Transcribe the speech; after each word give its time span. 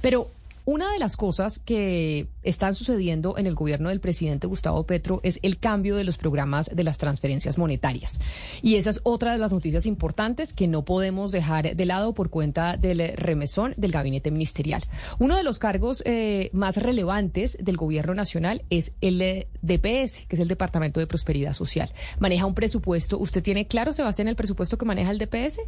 Pero 0.00 0.28
una 0.64 0.90
de 0.90 0.98
las 0.98 1.16
cosas 1.16 1.60
que 1.60 2.26
están 2.42 2.74
sucediendo 2.74 3.36
en 3.38 3.46
el 3.46 3.54
gobierno 3.54 3.88
del 3.88 4.00
presidente 4.00 4.46
Gustavo 4.46 4.84
Petro 4.84 5.20
es 5.22 5.38
el 5.42 5.58
cambio 5.58 5.96
de 5.96 6.04
los 6.04 6.16
programas 6.16 6.74
de 6.74 6.84
las 6.84 6.98
transferencias 6.98 7.58
monetarias. 7.58 8.20
Y 8.62 8.76
esa 8.76 8.90
es 8.90 9.00
otra 9.02 9.32
de 9.32 9.38
las 9.38 9.52
noticias 9.52 9.86
importantes 9.86 10.52
que 10.52 10.68
no 10.68 10.84
podemos 10.84 11.32
dejar 11.32 11.76
de 11.76 11.86
lado 11.86 12.14
por 12.14 12.30
cuenta 12.30 12.76
del 12.76 13.12
remesón 13.16 13.74
del 13.76 13.92
gabinete 13.92 14.30
ministerial. 14.30 14.84
Uno 15.18 15.36
de 15.36 15.42
los 15.42 15.58
cargos 15.58 16.02
eh, 16.06 16.50
más 16.52 16.76
relevantes 16.76 17.58
del 17.60 17.76
gobierno 17.76 18.14
nacional 18.14 18.62
es 18.70 18.94
el 19.00 19.20
eh, 19.20 19.48
DPS, 19.62 20.26
que 20.26 20.36
es 20.36 20.40
el 20.40 20.48
Departamento 20.48 21.00
de 21.00 21.06
Prosperidad 21.06 21.52
Social. 21.52 21.92
Maneja 22.18 22.46
un 22.46 22.54
presupuesto. 22.54 23.18
¿Usted 23.18 23.42
tiene 23.42 23.66
claro, 23.66 23.92
Sebastián, 23.92 24.28
el 24.28 24.36
presupuesto 24.36 24.78
que 24.78 24.84
maneja 24.84 25.10
el 25.10 25.18
DPS? 25.18 25.60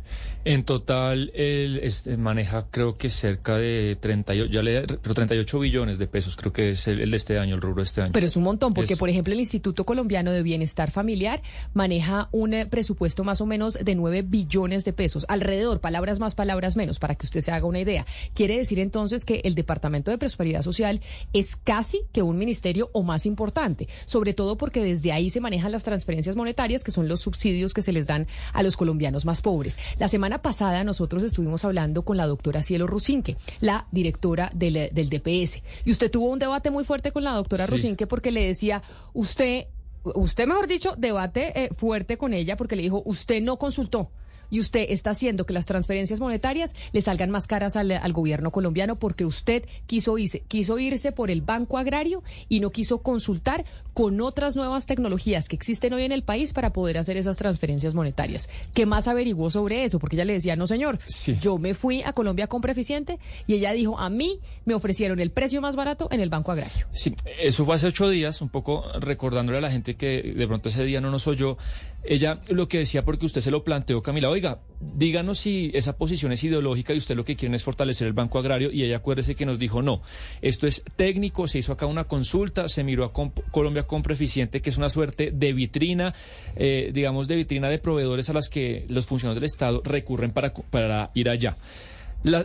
En 0.45 0.64
total, 0.64 1.30
él 1.34 1.80
este, 1.82 2.16
maneja 2.16 2.66
creo 2.70 2.95
que 2.95 3.11
cerca 3.11 3.57
de 3.57 3.96
38, 4.00 4.50
ya 4.50 4.62
le, 4.62 4.86
pero 4.86 5.14
38 5.14 5.59
billones 5.59 5.98
de 5.98 6.07
pesos, 6.07 6.36
creo 6.36 6.52
que 6.52 6.61
es 6.71 6.89
el, 6.89 7.11
de 7.11 7.16
este 7.16 7.39
año, 7.39 7.54
el 7.54 7.61
rubro 7.61 7.82
de 7.82 7.86
este 7.86 8.02
año. 8.02 8.12
Pero 8.12 8.26
es 8.26 8.36
un 8.36 8.44
montón, 8.44 8.72
porque 8.72 8.96
por 8.96 9.08
ejemplo 9.08 9.32
el 9.32 9.40
Instituto 9.40 9.84
Colombiano 9.84 10.32
de 10.32 10.43
Bienestar 10.43 10.90
Familiar 10.90 11.43
maneja 11.75 12.29
un 12.32 12.54
eh, 12.54 12.66
presupuesto 12.66 13.25
más 13.25 13.40
o 13.40 13.46
menos 13.46 13.75
de 13.75 13.94
9 13.94 14.22
billones 14.22 14.85
de 14.85 14.93
pesos, 14.93 15.26
alrededor, 15.29 15.80
palabras 15.80 16.18
más, 16.21 16.35
palabras 16.35 16.76
menos, 16.76 16.98
para 16.98 17.14
que 17.14 17.26
usted 17.26 17.40
se 17.40 17.50
haga 17.50 17.66
una 17.66 17.80
idea. 17.80 18.07
Quiere 18.35 18.57
decir 18.57 18.79
entonces 18.79 19.25
que 19.25 19.40
el 19.44 19.54
Departamento 19.54 20.11
de 20.11 20.18
Prosperidad 20.18 20.62
Social 20.62 21.00
es 21.32 21.57
casi 21.57 22.02
que 22.12 22.22
un 22.22 22.38
ministerio 22.38 22.90
o 22.93 23.02
más 23.02 23.26
importante, 23.26 23.88
sobre 24.07 24.35
todo 24.35 24.57
porque 24.57 24.82
desde 24.82 25.13
ahí 25.13 25.30
se 25.30 25.40
manejan 25.40 25.72
las 25.72 25.82
transferencias 25.82 26.36
monetarias, 26.36 26.85
que 26.85 26.90
son 26.90 27.08
los 27.08 27.21
subsidios 27.21 27.74
que 27.74 27.82
se 27.82 27.93
les 27.93 28.07
dan 28.07 28.26
a 28.52 28.63
los 28.63 28.76
colombianos 28.76 29.24
más 29.24 29.43
pobres. 29.43 29.76
La 29.99 30.08
semana 30.08 30.43
pasada 30.43 30.85
nosotros 30.85 31.22
estuvimos 31.22 31.64
hablando 31.64 32.02
con 32.02 32.16
la 32.16 32.27
doctora 32.27 32.62
Cielo 32.62 32.86
Rusinque, 32.86 33.36
la 33.60 33.86
directora 33.91 34.50
del, 34.55 34.91
del 34.92 35.08
DPS, 35.08 35.62
y 35.84 35.91
usted 35.91 36.10
tuvo 36.10 36.30
un 36.30 36.38
debate 36.38 36.52
muy 36.70 36.84
fuerte 36.84 37.12
con 37.12 37.24
la 37.24 37.33
doctora 37.33 37.66
Rusinque 37.66 38.06
porque 38.06 38.30
le 38.30 38.46
decía, 38.46 38.82
usted, 39.12 39.66
usted 40.02 40.46
mejor 40.46 40.66
dicho, 40.66 40.94
debate 40.96 41.64
eh, 41.64 41.70
fuerte 41.74 42.16
con 42.16 42.34
ella 42.34 42.56
porque 42.56 42.77
le 42.77 42.82
dijo, 42.82 43.02
usted 43.04 43.42
no 43.42 43.58
consultó 43.58 44.10
y 44.53 44.61
usted 44.61 44.84
está 44.91 45.11
haciendo 45.11 45.47
que 45.47 45.55
las 45.55 45.64
transferencias 45.64 46.20
monetarias 46.20 46.77
le 46.92 47.00
salgan 47.00 47.31
más 47.31 47.47
caras 47.47 47.75
al, 47.75 48.12
gobierno 48.12 48.50
colombiano 48.50 48.97
porque 48.97 49.25
usted 49.25 49.64
quiso 49.86 50.19
irse, 50.19 50.41
quiso 50.47 50.78
irse 50.78 51.11
por 51.11 51.31
el 51.31 51.41
Banco 51.41 51.78
Agrario 51.78 52.22
y 52.50 52.61
no 52.61 52.70
quiso 52.70 52.98
consultar 52.98 53.64
con 53.95 54.20
otras 54.20 54.55
nuevas 54.55 54.84
tecnologías 54.84 55.48
que 55.48 55.56
existen 55.56 55.95
hoy 55.95 56.05
en 56.05 56.12
el 56.12 56.23
país 56.23 56.53
para 56.53 56.73
poder 56.75 56.98
hacer 56.98 57.17
esas 57.17 57.39
transferencias 57.39 57.95
monetarias. 57.95 58.50
¿Qué 58.75 58.84
más 58.84 59.08
averiguó 59.08 59.50
sobre 59.50 59.84
eso? 59.84 59.98
Porque 59.98 60.17
ella 60.17 60.27
le 60.27 60.34
decía, 60.34 60.55
no 60.55 60.67
señor, 60.67 60.98
yo 61.41 61.56
me 61.56 61.75
fui 61.75 62.03
a 62.03 62.12
Colombia 62.12 62.47
con 62.47 62.62
Eficiente 62.69 63.19
y 63.47 63.55
ella 63.55 63.73
dijo, 63.73 63.98
a 63.98 64.11
mí 64.11 64.39
me 64.67 64.75
ofrecieron 64.75 65.19
el 65.19 65.30
precio 65.30 65.62
más 65.62 65.77
barato 65.77 66.08
en 66.11 66.20
el 66.20 66.28
Banco 66.28 66.53
Agrario. 66.53 66.86
Sí, 66.91 67.14
eso 67.41 67.64
fue 67.64 67.75
hace 67.75 67.86
ocho 67.86 68.11
días, 68.11 68.42
un 68.42 68.50
poco 68.50 68.84
recordándole 69.00 69.58
a 69.58 69.61
la 69.62 69.70
gente 69.70 69.97
que 69.97 70.34
de 70.36 70.47
pronto 70.47 70.69
ese 70.69 70.84
día 70.84 71.00
no 71.00 71.11
nos 71.11 71.27
oyó. 71.27 71.56
Ella 72.05 72.41
lo 72.48 72.69
que 72.69 72.78
decía, 72.78 73.05
porque 73.05 73.27
usted 73.27 73.41
se 73.41 73.50
lo 73.50 73.62
planteó, 73.62 74.03
Camila, 74.03 74.28
oiga, 74.28 74.61
díganos 74.81 75.39
si 75.39 75.70
esa 75.72 75.97
posición 75.97 76.33
es 76.33 76.42
ideológica 76.42 76.92
y 76.92 76.98
usted 76.98 77.14
lo 77.14 77.25
que 77.25 77.36
quiere 77.36 77.55
es 77.55 77.62
fortalecer 77.62 78.08
el 78.08 78.12
Banco 78.12 78.41
Agrario 78.41 78.72
y 78.72 78.83
ella 78.83 78.97
acuérdese 78.97 79.36
que 79.36 79.47
nos 79.47 79.58
dijo 79.58 79.83
no, 79.83 80.03
esto 80.41 80.67
es 80.67 80.83
técnico, 80.97 81.47
se 81.47 81.61
hizo 81.61 81.73
acá 81.73 81.86
una 81.86 82.05
consulta, 82.05 82.69
se 82.69 82.83
miró 82.83 83.05
a 83.05 83.12
Colombia 83.12 83.84
Compra 83.84 84.14
Eficiente, 84.14 84.61
que 84.61 84.70
es 84.70 84.78
una 84.78 84.89
suerte 84.89 85.30
de 85.33 85.53
vitrina, 85.53 86.12
eh, 86.56 86.91
digamos, 86.92 87.28
de 87.28 87.36
vitrina 87.36 87.69
de 87.69 87.78
proveedores 87.78 88.28
a 88.30 88.33
las 88.33 88.48
que 88.48 88.84
los 88.89 89.06
funcionarios 89.06 89.41
del 89.41 89.47
Estado 89.47 89.80
recurren 89.84 90.33
para, 90.33 90.53
para 90.53 91.11
ir 91.14 91.28
allá. 91.28 91.56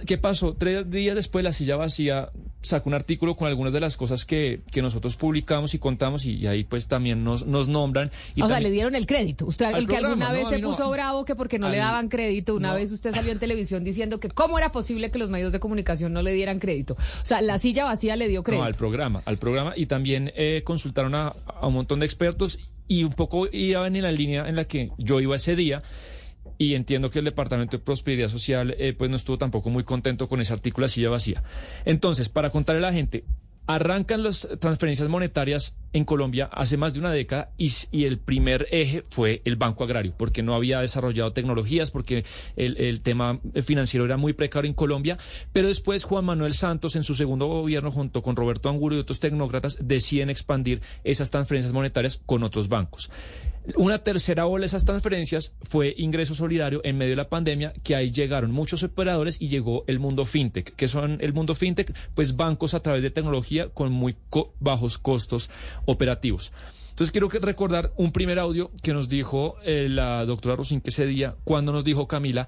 ¿Qué 0.06 0.18
pasó? 0.18 0.56
Tres 0.56 0.90
días 0.90 1.16
después 1.16 1.44
la 1.44 1.52
silla 1.52 1.76
vacía 1.76 2.30
sacó 2.62 2.90
un 2.90 2.96
artículo 2.96 3.36
con 3.36 3.48
algunas 3.48 3.72
de 3.72 3.80
las 3.80 3.96
cosas 3.96 4.26
que, 4.26 4.62
que 4.72 4.82
nosotros 4.82 5.16
publicamos 5.16 5.74
y 5.74 5.80
contamos 5.80 6.26
y, 6.26 6.48
ahí 6.48 6.64
pues 6.64 6.88
también 6.88 7.24
nos, 7.24 7.46
nos 7.46 7.68
nombran. 7.68 8.12
Y 8.36 8.42
o 8.42 8.48
sea, 8.48 8.60
le 8.60 8.72
dieron 8.72 8.96
el 8.96 9.06
crédito. 9.06 9.46
Usted, 9.46 9.74
el 9.76 9.88
que 9.88 9.98
alguna 9.98 10.32
vez 10.32 10.50
se 10.50 10.60
puso 10.60 10.90
bravo 10.90 11.26
que 11.26 11.36
porque 11.36 11.60
no 11.60 11.70
le 11.70 11.78
daban 11.78 12.10
crédito, 12.10 12.56
una 12.56 12.74
vez 12.74 12.92
usted 12.92 13.14
salió 13.14 13.32
en 13.32 13.40
televisión 13.40 13.84
diciendo 13.84 14.20
que 14.20 14.30
cómo 14.30 14.58
era 14.58 14.72
posible 14.72 15.12
que 15.12 15.20
los 15.20 15.30
medios 15.30 15.52
de 15.52 15.60
comunicación 15.60 16.14
no 16.14 16.22
le 16.22 16.34
dieran 16.34 16.60
crédito. 16.60 16.96
O 16.96 17.26
sea, 17.26 17.42
la 17.42 17.60
silla 17.60 17.86
vacía 17.86 18.16
le 18.16 18.28
dio 18.28 18.44
crédito. 18.44 18.64
No, 18.64 18.68
al 18.68 18.76
programa, 18.76 19.22
al 19.26 19.38
programa 19.38 19.74
y 19.76 19.86
también 19.86 20.32
eh, 20.36 20.62
consultaron 20.64 21.16
a, 21.16 21.34
a 21.46 21.68
un 21.68 21.74
montón 21.74 22.00
de 22.00 22.06
expertos 22.06 22.60
y 22.88 23.04
un 23.04 23.14
poco 23.14 23.48
iban 23.52 23.96
en 23.96 24.04
la 24.04 24.12
línea 24.12 24.48
en 24.48 24.56
la 24.56 24.66
que 24.66 24.92
yo 24.98 25.20
iba 25.20 25.36
ese 25.36 25.56
día 25.56 25.84
y 26.58 26.76
entiendo 26.76 27.10
que 27.10 27.20
el 27.20 27.26
Departamento 27.26 27.78
de 27.78 27.84
Prosperidad 27.84 28.30
Social 28.30 28.76
eh, 28.78 28.94
pues 28.98 29.10
no 29.10 29.16
estuvo 29.16 29.38
tampoco 29.38 29.70
muy 29.70 29.84
contento 29.84 30.28
con 30.28 30.42
ese 30.42 30.54
artículo 30.54 30.86
así 30.86 31.02
ya 31.02 31.10
vacía. 31.10 31.44
Entonces, 31.86 32.30
para 32.30 32.50
contarle 32.50 32.80
a 32.80 32.90
la 32.90 32.94
gente, 32.94 33.24
arrancan 33.68 34.24
las 34.24 34.48
transferencias 34.60 35.10
monetarias 35.10 35.78
en 35.92 36.06
Colombia 36.06 36.50
hace 36.54 36.78
más 36.78 36.94
de 36.94 37.02
una 37.02 37.12
década 37.12 37.52
y, 37.58 37.72
el 38.06 38.18
primer 38.18 38.68
eje 38.72 39.04
fue 39.10 39.42
el 39.44 39.58
Banco 39.58 39.84
Agrario, 39.84 40.14
porque 40.18 40.42
no 40.42 40.56
había 40.56 40.80
desarrollado 40.80 41.34
tecnologías, 41.34 41.92
porque 41.92 42.24
el, 42.56 43.02
tema 43.02 43.40
financiero 43.64 44.06
era 44.06 44.16
muy 44.16 44.34
precario 44.34 44.70
en 44.70 44.74
Colombia, 44.74 45.18
pero 45.52 45.68
después 45.68 46.06
Juan 46.06 46.26
Manuel 46.26 46.54
Santos 46.54 46.96
en 46.96 47.04
su 47.04 47.14
segundo 47.14 47.48
gobierno 47.48 47.92
junto 47.92 48.22
con 48.22 48.36
Roberto 48.36 48.70
Angulo 48.70 48.96
y 48.96 49.00
otros 49.00 49.20
tecnócratas 49.20 49.78
deciden 49.82 50.30
expandir 50.30 50.82
esas 51.04 51.30
transferencias 51.30 51.74
monetarias 51.74 52.22
con 52.26 52.44
otros 52.44 52.70
bancos. 52.70 53.12
Una 53.76 54.00
tercera 54.00 54.46
ola 54.46 54.62
de 54.62 54.68
esas 54.68 54.86
transferencias 54.86 55.54
fue 55.62 55.94
ingreso 55.98 56.34
solidario 56.34 56.80
en 56.86 56.98
medio 56.98 57.12
de 57.12 57.18
la 57.18 57.30
pandemia, 57.30 57.74
que 57.84 57.96
ahí 57.96 58.12
llegaron 58.12 58.52
muchos 58.52 58.82
operadores 58.82 59.42
y 59.42 59.50
llegó 59.50 59.84
el 59.88 60.00
mundo 60.00 60.24
fintech. 60.24 60.74
que 60.76 60.88
son 60.88 61.18
el 61.20 61.34
mundo 61.34 61.54
fintech? 61.54 61.94
Pues 62.14 62.38
bancos 62.38 62.74
a 62.74 62.80
través 62.80 63.04
de 63.04 63.12
tecnología 63.12 63.68
con 63.70 63.92
muy 63.92 64.16
bajos 64.60 64.98
costos 64.98 65.50
operativos. 65.86 66.54
Entonces 66.92 67.12
quiero 67.12 67.28
recordar 67.30 67.92
un 67.98 68.12
primer 68.12 68.40
audio 68.40 68.72
que 68.82 68.94
nos 68.94 69.10
dijo 69.10 69.58
eh, 69.64 69.88
la 69.90 70.26
doctora 70.26 70.56
Rosin 70.56 70.80
que 70.80 70.92
ese 70.92 71.06
día, 71.06 71.36
cuando 71.44 71.74
nos 71.74 71.84
dijo 71.84 72.08
Camila, 72.08 72.48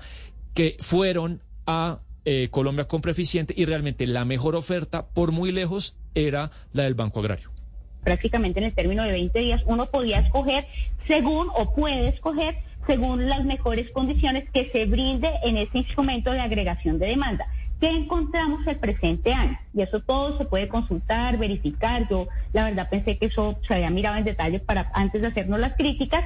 que 0.53 0.77
fueron 0.79 1.41
a 1.67 1.99
eh, 2.23 2.47
Colombia 2.49 2.87
Compra 2.87 3.11
Eficiente 3.11 3.53
y 3.55 3.65
realmente 3.65 4.07
la 4.07 4.23
mejor 4.23 4.55
oferta 4.55 5.07
por 5.07 5.33
muy 5.33 5.51
lejos 5.51 5.97
era 6.15 6.49
la 6.71 6.83
del 6.83 6.95
Banco 6.95 7.19
Agrario 7.19 7.58
prácticamente 8.03 8.59
en 8.59 8.65
el 8.65 8.73
término 8.73 9.03
de 9.03 9.11
20 9.11 9.39
días, 9.39 9.61
uno 9.65 9.87
podía 9.87 10.19
escoger 10.19 10.65
según 11.07 11.47
o 11.55 11.73
puede 11.73 12.09
escoger 12.09 12.57
según 12.87 13.29
las 13.29 13.45
mejores 13.45 13.89
condiciones 13.91 14.49
que 14.51 14.69
se 14.71 14.85
brinde 14.85 15.29
en 15.43 15.57
ese 15.57 15.79
instrumento 15.79 16.31
de 16.31 16.39
agregación 16.39 16.97
de 16.97 17.07
demanda. 17.07 17.45
¿Qué 17.79 17.87
encontramos 17.87 18.65
el 18.67 18.77
presente 18.77 19.31
año? 19.31 19.57
Y 19.73 19.81
eso 19.81 20.01
todo 20.01 20.37
se 20.37 20.45
puede 20.45 20.67
consultar, 20.67 21.37
verificar. 21.37 22.09
Yo, 22.09 22.27
la 22.51 22.65
verdad, 22.65 22.89
pensé 22.89 23.17
que 23.17 23.27
eso 23.27 23.57
se 23.65 23.75
había 23.75 23.89
mirado 23.89 24.17
en 24.17 24.25
detalle 24.25 24.59
para 24.59 24.91
antes 24.93 25.21
de 25.21 25.27
hacernos 25.27 25.57
las 25.59 25.75
críticas. 25.75 26.25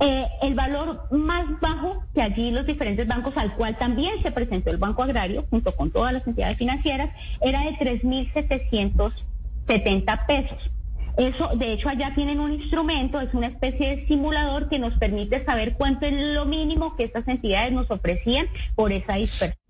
Eh, 0.00 0.26
el 0.42 0.54
valor 0.54 1.08
más 1.10 1.46
bajo 1.60 2.02
que 2.14 2.20
allí 2.20 2.50
los 2.50 2.66
diferentes 2.66 3.08
bancos, 3.08 3.34
al 3.38 3.54
cual 3.54 3.78
también 3.78 4.22
se 4.22 4.30
presentó 4.30 4.68
el 4.70 4.76
Banco 4.76 5.02
Agrario, 5.02 5.46
junto 5.48 5.74
con 5.74 5.90
todas 5.90 6.12
las 6.12 6.26
entidades 6.26 6.58
financieras, 6.58 7.08
era 7.40 7.62
de 7.62 7.70
3.770 7.78 10.26
pesos. 10.26 10.70
Eso, 11.16 11.48
de 11.54 11.72
hecho, 11.72 11.88
allá 11.88 12.12
tienen 12.14 12.40
un 12.40 12.52
instrumento, 12.52 13.20
es 13.20 13.32
una 13.32 13.46
especie 13.46 13.96
de 13.96 14.06
simulador 14.06 14.68
que 14.68 14.78
nos 14.78 14.92
permite 14.98 15.44
saber 15.44 15.74
cuánto 15.74 16.06
es 16.06 16.14
lo 16.14 16.44
mínimo 16.44 16.94
que 16.96 17.04
estas 17.04 17.26
entidades 17.26 17.72
nos 17.72 17.90
ofrecían 17.90 18.46
por 18.74 18.92
esa 18.92 19.14
dispersión. 19.14 19.66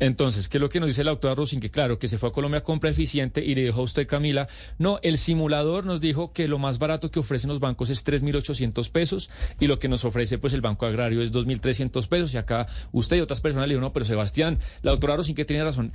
Entonces, 0.00 0.48
¿qué 0.48 0.56
es 0.56 0.62
lo 0.62 0.70
que 0.70 0.80
nos 0.80 0.88
dice 0.88 1.04
la 1.04 1.10
doctora 1.10 1.34
Rosin? 1.34 1.60
Que 1.60 1.70
claro, 1.70 1.98
que 1.98 2.08
se 2.08 2.16
fue 2.16 2.30
a 2.30 2.32
Colombia 2.32 2.60
a 2.60 2.64
compra 2.64 2.88
eficiente 2.88 3.44
y 3.44 3.54
le 3.54 3.64
dijo 3.64 3.82
a 3.82 3.84
usted, 3.84 4.06
Camila, 4.06 4.48
no, 4.78 4.98
el 5.02 5.18
simulador 5.18 5.84
nos 5.84 6.00
dijo 6.00 6.32
que 6.32 6.48
lo 6.48 6.58
más 6.58 6.78
barato 6.78 7.10
que 7.10 7.20
ofrecen 7.20 7.50
los 7.50 7.60
bancos 7.60 7.90
es 7.90 8.04
3.800 8.06 8.90
pesos 8.90 9.30
y 9.60 9.66
lo 9.66 9.78
que 9.78 9.88
nos 9.88 10.06
ofrece 10.06 10.38
pues 10.38 10.54
el 10.54 10.62
Banco 10.62 10.86
Agrario 10.86 11.20
es 11.20 11.34
2.300 11.34 12.08
pesos 12.08 12.32
y 12.32 12.38
acá 12.38 12.66
usted 12.92 13.18
y 13.18 13.20
otras 13.20 13.42
personas 13.42 13.68
le 13.68 13.74
dijeron, 13.74 13.88
no, 13.88 13.92
pero 13.92 14.06
Sebastián, 14.06 14.58
la 14.80 14.92
doctora 14.92 15.16
Rosin 15.16 15.34
que 15.34 15.44
tiene 15.44 15.62
razón. 15.64 15.92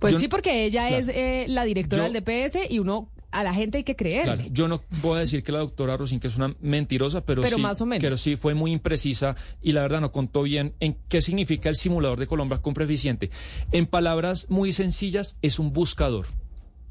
Pues 0.00 0.16
sí, 0.16 0.28
porque 0.28 0.64
ella 0.64 0.88
es 0.88 1.08
eh, 1.08 1.44
la 1.48 1.64
directora 1.64 2.08
del 2.08 2.14
DPS 2.14 2.70
y 2.70 2.78
uno 2.78 3.10
a 3.30 3.42
la 3.42 3.54
gente 3.54 3.78
hay 3.78 3.84
que 3.84 3.96
creer. 3.96 4.50
yo 4.50 4.68
no 4.68 4.82
voy 5.02 5.16
a 5.16 5.20
decir 5.20 5.42
que 5.42 5.52
la 5.52 5.58
doctora 5.58 5.96
Rosin 5.96 6.20
que 6.20 6.28
es 6.28 6.36
una 6.36 6.54
mentirosa, 6.60 7.24
pero, 7.24 7.44
sí, 7.44 7.60
más 7.60 7.80
o 7.80 7.86
menos. 7.86 8.02
pero 8.02 8.16
sí 8.16 8.36
fue 8.36 8.54
muy 8.54 8.72
imprecisa 8.72 9.36
y 9.62 9.72
la 9.72 9.82
verdad 9.82 10.00
no 10.00 10.12
contó 10.12 10.42
bien 10.42 10.74
en 10.80 10.96
qué 11.08 11.20
significa 11.20 11.68
el 11.68 11.76
simulador 11.76 12.18
de 12.18 12.26
Colombia 12.26 12.58
Compra 12.58 12.84
Eficiente. 12.84 13.30
En 13.72 13.86
palabras 13.86 14.50
muy 14.50 14.72
sencillas, 14.72 15.36
es 15.42 15.58
un 15.58 15.72
buscador. 15.72 16.26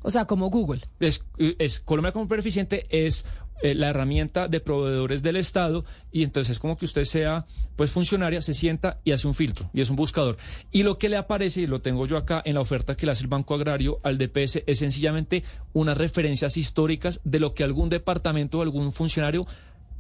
O 0.01 0.11
sea, 0.11 0.25
como 0.25 0.51
Google. 0.51 0.81
Es, 0.99 1.25
es 1.37 1.79
Colombia 1.79 2.11
Compra 2.11 2.37
Eficiente 2.37 2.85
es 2.91 3.25
eh, 3.61 3.73
la 3.73 3.89
herramienta 3.89 4.47
de 4.47 4.59
proveedores 4.59 5.23
del 5.23 5.37
Estado 5.37 5.85
y 6.11 6.23
entonces 6.23 6.51
es 6.51 6.59
como 6.59 6.77
que 6.77 6.85
usted 6.85 7.05
sea 7.05 7.45
pues 7.75 7.89
funcionaria, 7.89 8.41
se 8.41 8.53
sienta 8.53 8.99
y 9.03 9.11
hace 9.11 9.27
un 9.27 9.33
filtro 9.33 9.69
y 9.73 9.81
es 9.81 9.89
un 9.89 9.95
buscador. 9.95 10.37
Y 10.71 10.83
lo 10.83 10.97
que 10.97 11.09
le 11.09 11.17
aparece, 11.17 11.61
y 11.61 11.67
lo 11.67 11.81
tengo 11.81 12.05
yo 12.05 12.17
acá 12.17 12.41
en 12.45 12.55
la 12.55 12.61
oferta 12.61 12.95
que 12.95 13.05
le 13.05 13.13
hace 13.13 13.23
el 13.23 13.29
Banco 13.29 13.53
Agrario 13.53 13.99
al 14.03 14.17
DPS, 14.17 14.63
es 14.65 14.79
sencillamente 14.79 15.43
unas 15.73 15.97
referencias 15.97 16.57
históricas 16.57 17.21
de 17.23 17.39
lo 17.39 17.53
que 17.53 17.63
algún 17.63 17.89
departamento 17.89 18.59
o 18.59 18.61
algún 18.61 18.91
funcionario 18.91 19.47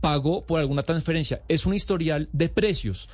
pagó 0.01 0.45
por 0.45 0.59
alguna 0.59 0.83
transferencia. 0.83 1.41
Es 1.47 1.65
un 1.65 1.73
historial 1.73 2.29
de 2.33 2.49
precios 2.49 3.09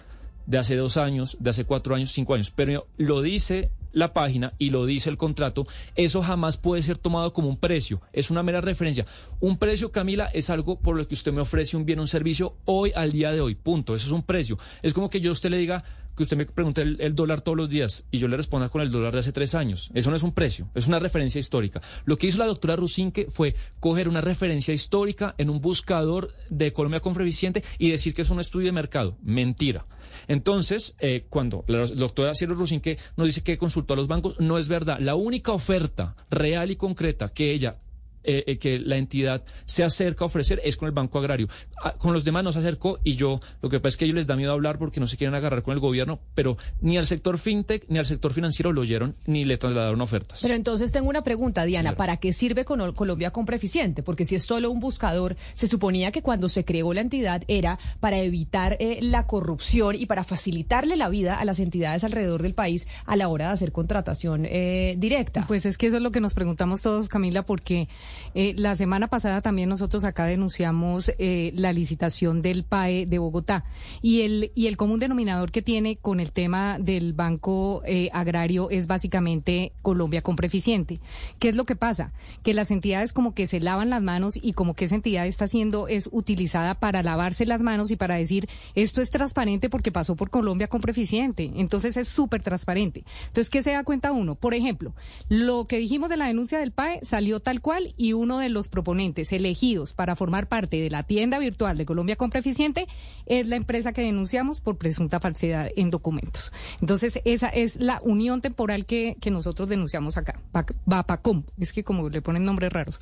de 0.45 0.57
hace 0.57 0.75
dos 0.75 0.97
años, 0.97 1.37
de 1.39 1.51
hace 1.51 1.65
cuatro 1.65 1.95
años, 1.95 2.11
cinco 2.11 2.33
años, 2.33 2.51
pero 2.51 2.87
lo 2.97 3.21
dice 3.21 3.71
la 3.91 4.13
página 4.13 4.53
y 4.57 4.69
lo 4.69 4.85
dice 4.85 5.09
el 5.09 5.17
contrato, 5.17 5.67
eso 5.95 6.21
jamás 6.21 6.57
puede 6.57 6.81
ser 6.81 6.97
tomado 6.97 7.33
como 7.33 7.49
un 7.49 7.57
precio, 7.57 8.01
es 8.13 8.31
una 8.31 8.43
mera 8.43 8.61
referencia. 8.61 9.05
Un 9.39 9.57
precio, 9.57 9.91
Camila, 9.91 10.29
es 10.33 10.49
algo 10.49 10.79
por 10.79 10.97
lo 10.97 11.07
que 11.07 11.15
usted 11.15 11.33
me 11.33 11.41
ofrece 11.41 11.77
un 11.77 11.85
bien 11.85 11.99
o 11.99 12.03
un 12.03 12.07
servicio 12.07 12.55
hoy 12.65 12.91
al 12.95 13.11
día 13.11 13.31
de 13.31 13.41
hoy, 13.41 13.55
punto, 13.55 13.95
eso 13.95 14.07
es 14.07 14.11
un 14.11 14.23
precio. 14.23 14.57
Es 14.81 14.93
como 14.93 15.09
que 15.09 15.21
yo 15.21 15.29
a 15.29 15.33
usted 15.33 15.49
le 15.49 15.57
diga 15.57 15.83
que 16.15 16.23
usted 16.23 16.37
me 16.37 16.45
pregunte 16.45 16.81
el, 16.81 17.15
dólar 17.15 17.41
todos 17.41 17.57
los 17.57 17.69
días 17.69 18.05
y 18.11 18.17
yo 18.17 18.27
le 18.27 18.37
responda 18.37 18.69
con 18.69 18.81
el 18.81 18.91
dólar 18.91 19.13
de 19.13 19.19
hace 19.19 19.31
tres 19.31 19.55
años. 19.55 19.91
Eso 19.93 20.09
no 20.09 20.15
es 20.15 20.23
un 20.23 20.33
precio, 20.33 20.69
es 20.75 20.87
una 20.87 20.99
referencia 20.99 21.39
histórica. 21.39 21.81
Lo 22.05 22.17
que 22.17 22.27
hizo 22.27 22.37
la 22.37 22.45
doctora 22.45 22.75
Rusinque 22.75 23.27
fue 23.29 23.55
coger 23.79 24.07
una 24.07 24.21
referencia 24.21 24.73
histórica 24.73 25.35
en 25.37 25.49
un 25.49 25.61
buscador 25.61 26.29
de 26.49 26.73
Colombia 26.73 26.99
Confreficiente 26.99 27.63
y 27.77 27.91
decir 27.91 28.13
que 28.13 28.21
es 28.21 28.29
un 28.29 28.39
estudio 28.39 28.67
de 28.67 28.71
mercado. 28.71 29.17
Mentira. 29.21 29.85
Entonces, 30.27 30.95
eh, 30.99 31.25
cuando 31.29 31.63
la 31.67 31.85
doctora 31.85 32.33
Cielo 32.33 32.55
Rusinque 32.55 32.97
nos 33.15 33.27
dice 33.27 33.41
que 33.41 33.57
consultó 33.57 33.93
a 33.93 33.97
los 33.97 34.07
bancos, 34.07 34.39
no 34.39 34.57
es 34.57 34.67
verdad. 34.67 34.99
La 34.99 35.15
única 35.15 35.51
oferta 35.51 36.15
real 36.29 36.71
y 36.71 36.75
concreta 36.75 37.29
que 37.29 37.51
ella 37.51 37.77
eh, 38.23 38.43
eh, 38.45 38.57
que 38.59 38.77
la 38.77 38.97
entidad 38.97 39.43
se 39.65 39.83
acerca 39.83 40.23
a 40.23 40.27
ofrecer 40.27 40.61
es 40.63 40.77
con 40.77 40.87
el 40.87 40.93
Banco 40.93 41.17
Agrario. 41.17 41.47
Ah, 41.83 41.95
con 41.97 42.13
los 42.13 42.23
demás 42.23 42.43
no 42.43 42.51
se 42.51 42.59
acercó 42.59 42.99
y 43.03 43.15
yo, 43.15 43.41
lo 43.61 43.69
que 43.69 43.79
pasa 43.79 43.89
es 43.89 43.97
que 43.97 44.05
ellos 44.05 44.15
les 44.15 44.27
da 44.27 44.35
miedo 44.35 44.51
hablar 44.51 44.77
porque 44.77 44.99
no 44.99 45.07
se 45.07 45.17
quieren 45.17 45.33
agarrar 45.33 45.63
con 45.63 45.73
el 45.73 45.79
gobierno, 45.79 46.19
pero 46.35 46.55
ni 46.81 46.97
al 46.97 47.07
sector 47.07 47.39
fintech 47.39 47.85
ni 47.89 47.97
al 47.97 48.05
sector 48.05 48.31
financiero 48.33 48.73
lo 48.73 48.81
oyeron 48.81 49.15
ni 49.25 49.43
le 49.43 49.57
trasladaron 49.57 49.99
ofertas. 50.01 50.39
Pero 50.43 50.53
entonces 50.53 50.91
tengo 50.91 51.09
una 51.09 51.23
pregunta, 51.23 51.65
Diana, 51.65 51.95
¿para 51.95 52.17
qué 52.17 52.31
sirve 52.31 52.63
con 52.63 52.93
Colombia 52.93 53.31
Compra 53.31 53.55
Eficiente? 53.55 54.03
Porque 54.03 54.25
si 54.25 54.35
es 54.35 54.43
solo 54.43 54.69
un 54.69 54.79
buscador, 54.79 55.35
se 55.53 55.67
suponía 55.67 56.11
que 56.11 56.21
cuando 56.21 56.47
se 56.47 56.63
creó 56.63 56.93
la 56.93 57.01
entidad 57.01 57.43
era 57.47 57.79
para 57.99 58.19
evitar 58.19 58.77
eh, 58.79 58.99
la 59.01 59.25
corrupción 59.25 59.95
y 59.95 60.05
para 60.05 60.23
facilitarle 60.23 60.95
la 60.95 61.09
vida 61.09 61.39
a 61.39 61.45
las 61.45 61.59
entidades 61.59 62.03
alrededor 62.03 62.43
del 62.43 62.53
país 62.53 62.87
a 63.05 63.15
la 63.15 63.29
hora 63.29 63.47
de 63.47 63.53
hacer 63.53 63.71
contratación 63.71 64.43
directa. 64.43 65.45
Pues 65.47 65.65
es 65.65 65.77
que 65.77 65.87
eso 65.87 65.97
es 65.97 66.03
lo 66.03 66.11
que 66.11 66.19
nos 66.19 66.33
preguntamos 66.33 66.81
todos, 66.81 67.09
Camila, 67.09 67.43
porque 67.43 67.87
eh, 68.33 68.53
la 68.57 68.75
semana 68.75 69.07
pasada 69.07 69.41
también 69.41 69.69
nosotros 69.69 70.03
acá 70.03 70.25
denunciamos 70.25 71.11
eh, 71.17 71.51
la 71.55 71.73
licitación 71.73 72.41
del 72.41 72.63
PAE 72.63 73.05
de 73.05 73.19
Bogotá 73.19 73.65
y 74.01 74.21
el, 74.21 74.51
y 74.55 74.67
el 74.67 74.77
común 74.77 74.99
denominador 74.99 75.51
que 75.51 75.61
tiene 75.61 75.97
con 75.97 76.19
el 76.19 76.31
tema 76.31 76.77
del 76.79 77.13
Banco 77.13 77.81
eh, 77.85 78.09
Agrario 78.13 78.69
es 78.69 78.87
básicamente 78.87 79.73
Colombia 79.81 80.21
Compra 80.21 80.47
Eficiente. 80.47 80.99
¿Qué 81.39 81.49
es 81.49 81.55
lo 81.55 81.65
que 81.65 81.75
pasa? 81.75 82.13
Que 82.43 82.53
las 82.53 82.71
entidades 82.71 83.13
como 83.13 83.33
que 83.33 83.47
se 83.47 83.59
lavan 83.59 83.89
las 83.89 84.01
manos 84.01 84.37
y 84.41 84.53
como 84.53 84.73
que 84.73 84.85
esa 84.85 84.95
entidad 84.95 85.27
está 85.27 85.47
siendo 85.47 85.87
es 85.87 86.09
utilizada 86.11 86.75
para 86.75 87.03
lavarse 87.03 87.45
las 87.45 87.61
manos 87.61 87.91
y 87.91 87.95
para 87.95 88.15
decir 88.15 88.47
esto 88.75 89.01
es 89.01 89.11
transparente 89.11 89.69
porque 89.69 89.91
pasó 89.91 90.15
por 90.15 90.29
Colombia 90.29 90.67
Compra 90.67 90.91
Eficiente. 90.91 91.51
Entonces 91.55 91.97
es 91.97 92.07
súper 92.07 92.41
transparente. 92.41 93.03
Entonces, 93.27 93.49
¿qué 93.49 93.63
se 93.63 93.71
da 93.71 93.83
cuenta 93.83 94.11
uno? 94.11 94.35
Por 94.35 94.53
ejemplo, 94.53 94.93
lo 95.29 95.65
que 95.65 95.77
dijimos 95.77 96.09
de 96.09 96.17
la 96.17 96.27
denuncia 96.27 96.59
del 96.59 96.71
PAE 96.71 96.99
salió 97.01 97.39
tal 97.39 97.61
cual 97.61 97.93
y 98.01 98.13
uno 98.13 98.39
de 98.39 98.49
los 98.49 98.67
proponentes 98.67 99.31
elegidos 99.31 99.93
para 99.93 100.15
formar 100.15 100.47
parte 100.47 100.81
de 100.81 100.89
la 100.89 101.03
tienda 101.03 101.37
virtual 101.37 101.77
de 101.77 101.85
Colombia 101.85 102.15
Compra 102.15 102.39
Eficiente 102.39 102.87
es 103.27 103.45
la 103.45 103.57
empresa 103.57 103.93
que 103.93 104.01
denunciamos 104.01 104.59
por 104.61 104.79
presunta 104.79 105.19
falsedad 105.19 105.69
en 105.75 105.91
documentos. 105.91 106.51
Entonces, 106.79 107.19
esa 107.25 107.49
es 107.49 107.75
la 107.79 108.01
unión 108.03 108.41
temporal 108.41 108.87
que, 108.87 109.17
que 109.21 109.29
nosotros 109.29 109.69
denunciamos 109.69 110.17
acá, 110.17 110.41
Vapacom, 110.85 111.43
es 111.59 111.73
que 111.73 111.83
como 111.83 112.09
le 112.09 112.23
ponen 112.23 112.43
nombres 112.43 112.73
raros. 112.73 113.01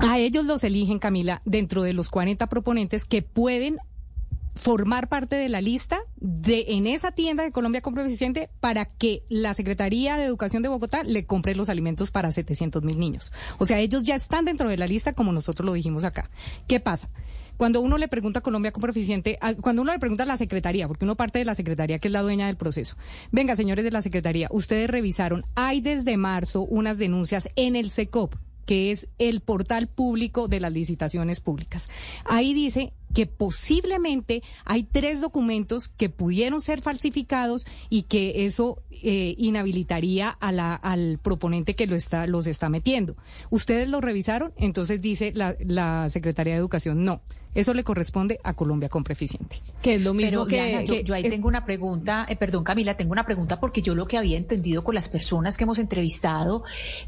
A 0.00 0.18
ellos 0.18 0.44
los 0.44 0.62
eligen, 0.62 0.98
Camila, 0.98 1.40
dentro 1.46 1.82
de 1.82 1.94
los 1.94 2.10
40 2.10 2.48
proponentes 2.48 3.06
que 3.06 3.22
pueden 3.22 3.78
formar 4.56 5.08
parte 5.08 5.36
de 5.36 5.48
la 5.48 5.60
lista 5.60 6.00
de 6.16 6.64
en 6.68 6.86
esa 6.86 7.12
tienda 7.12 7.44
de 7.44 7.52
Colombia 7.52 7.82
Compra 7.82 8.04
Eficiente 8.04 8.50
para 8.60 8.86
que 8.86 9.22
la 9.28 9.54
Secretaría 9.54 10.16
de 10.16 10.24
Educación 10.24 10.62
de 10.62 10.68
Bogotá 10.68 11.02
le 11.04 11.26
compre 11.26 11.54
los 11.54 11.68
alimentos 11.68 12.10
para 12.10 12.32
700 12.32 12.82
mil 12.82 12.98
niños. 12.98 13.32
O 13.58 13.66
sea, 13.66 13.78
ellos 13.78 14.02
ya 14.02 14.14
están 14.14 14.44
dentro 14.44 14.68
de 14.68 14.76
la 14.76 14.86
lista 14.86 15.12
como 15.12 15.32
nosotros 15.32 15.64
lo 15.64 15.74
dijimos 15.74 16.04
acá. 16.04 16.30
¿Qué 16.66 16.80
pasa? 16.80 17.08
Cuando 17.56 17.80
uno 17.80 17.96
le 17.96 18.08
pregunta 18.08 18.40
a 18.40 18.42
Colombia 18.42 18.72
Compra 18.72 18.90
Eficiente, 18.90 19.38
cuando 19.62 19.82
uno 19.82 19.92
le 19.92 19.98
pregunta 19.98 20.24
a 20.24 20.26
la 20.26 20.36
Secretaría, 20.36 20.88
porque 20.88 21.04
uno 21.04 21.16
parte 21.16 21.38
de 21.38 21.44
la 21.44 21.54
Secretaría 21.54 21.98
que 21.98 22.08
es 22.08 22.12
la 22.12 22.22
dueña 22.22 22.46
del 22.46 22.56
proceso. 22.56 22.96
Venga, 23.32 23.56
señores 23.56 23.84
de 23.84 23.90
la 23.90 24.02
Secretaría, 24.02 24.48
ustedes 24.50 24.90
revisaron, 24.90 25.44
hay 25.54 25.80
desde 25.80 26.16
marzo 26.16 26.62
unas 26.62 26.98
denuncias 26.98 27.48
en 27.56 27.76
el 27.76 27.90
SECOP 27.90 28.34
que 28.66 28.90
es 28.90 29.08
el 29.18 29.40
portal 29.40 29.86
público 29.86 30.48
de 30.48 30.60
las 30.60 30.72
licitaciones 30.72 31.40
públicas. 31.40 31.88
Ahí 32.24 32.52
dice 32.52 32.92
que 33.16 33.24
posiblemente 33.24 34.42
hay 34.66 34.82
tres 34.82 35.22
documentos 35.22 35.88
que 35.88 36.10
pudieron 36.10 36.60
ser 36.60 36.82
falsificados 36.82 37.64
y 37.88 38.02
que 38.02 38.44
eso 38.44 38.82
eh, 38.90 39.34
inhabilitaría 39.38 40.28
a 40.28 40.52
la, 40.52 40.74
al 40.74 41.18
proponente 41.22 41.74
que 41.74 41.86
lo 41.86 41.96
está, 41.96 42.26
los 42.26 42.46
está 42.46 42.68
metiendo. 42.68 43.16
¿Ustedes 43.48 43.88
lo 43.88 44.02
revisaron? 44.02 44.52
Entonces 44.58 45.00
dice 45.00 45.32
la, 45.34 45.56
la 45.60 46.10
Secretaría 46.10 46.52
de 46.52 46.58
Educación, 46.58 47.06
no. 47.06 47.22
Eso 47.56 47.72
le 47.72 47.84
corresponde 47.84 48.38
a 48.44 48.52
Colombia 48.52 48.90
Compra 48.90 49.14
Eficiente. 49.14 49.62
Que 49.80 49.94
es 49.94 50.02
lo 50.02 50.12
mismo 50.12 50.46
que, 50.46 50.84
yo, 51.02 51.14
ahí 51.14 51.22
tengo 51.22 51.48
una 51.48 51.64
pregunta, 51.64 52.26
eh, 52.28 52.36
perdón 52.36 52.64
Camila, 52.64 52.98
tengo 52.98 53.12
una 53.12 53.24
pregunta 53.24 53.58
porque 53.58 53.80
yo 53.80 53.94
lo 53.94 54.06
que 54.06 54.18
había 54.18 54.36
entendido 54.36 54.84
con 54.84 54.94
las 54.94 55.08
personas 55.08 55.56
que 55.56 55.64
hemos 55.64 55.78
entrevistado 55.78 56.64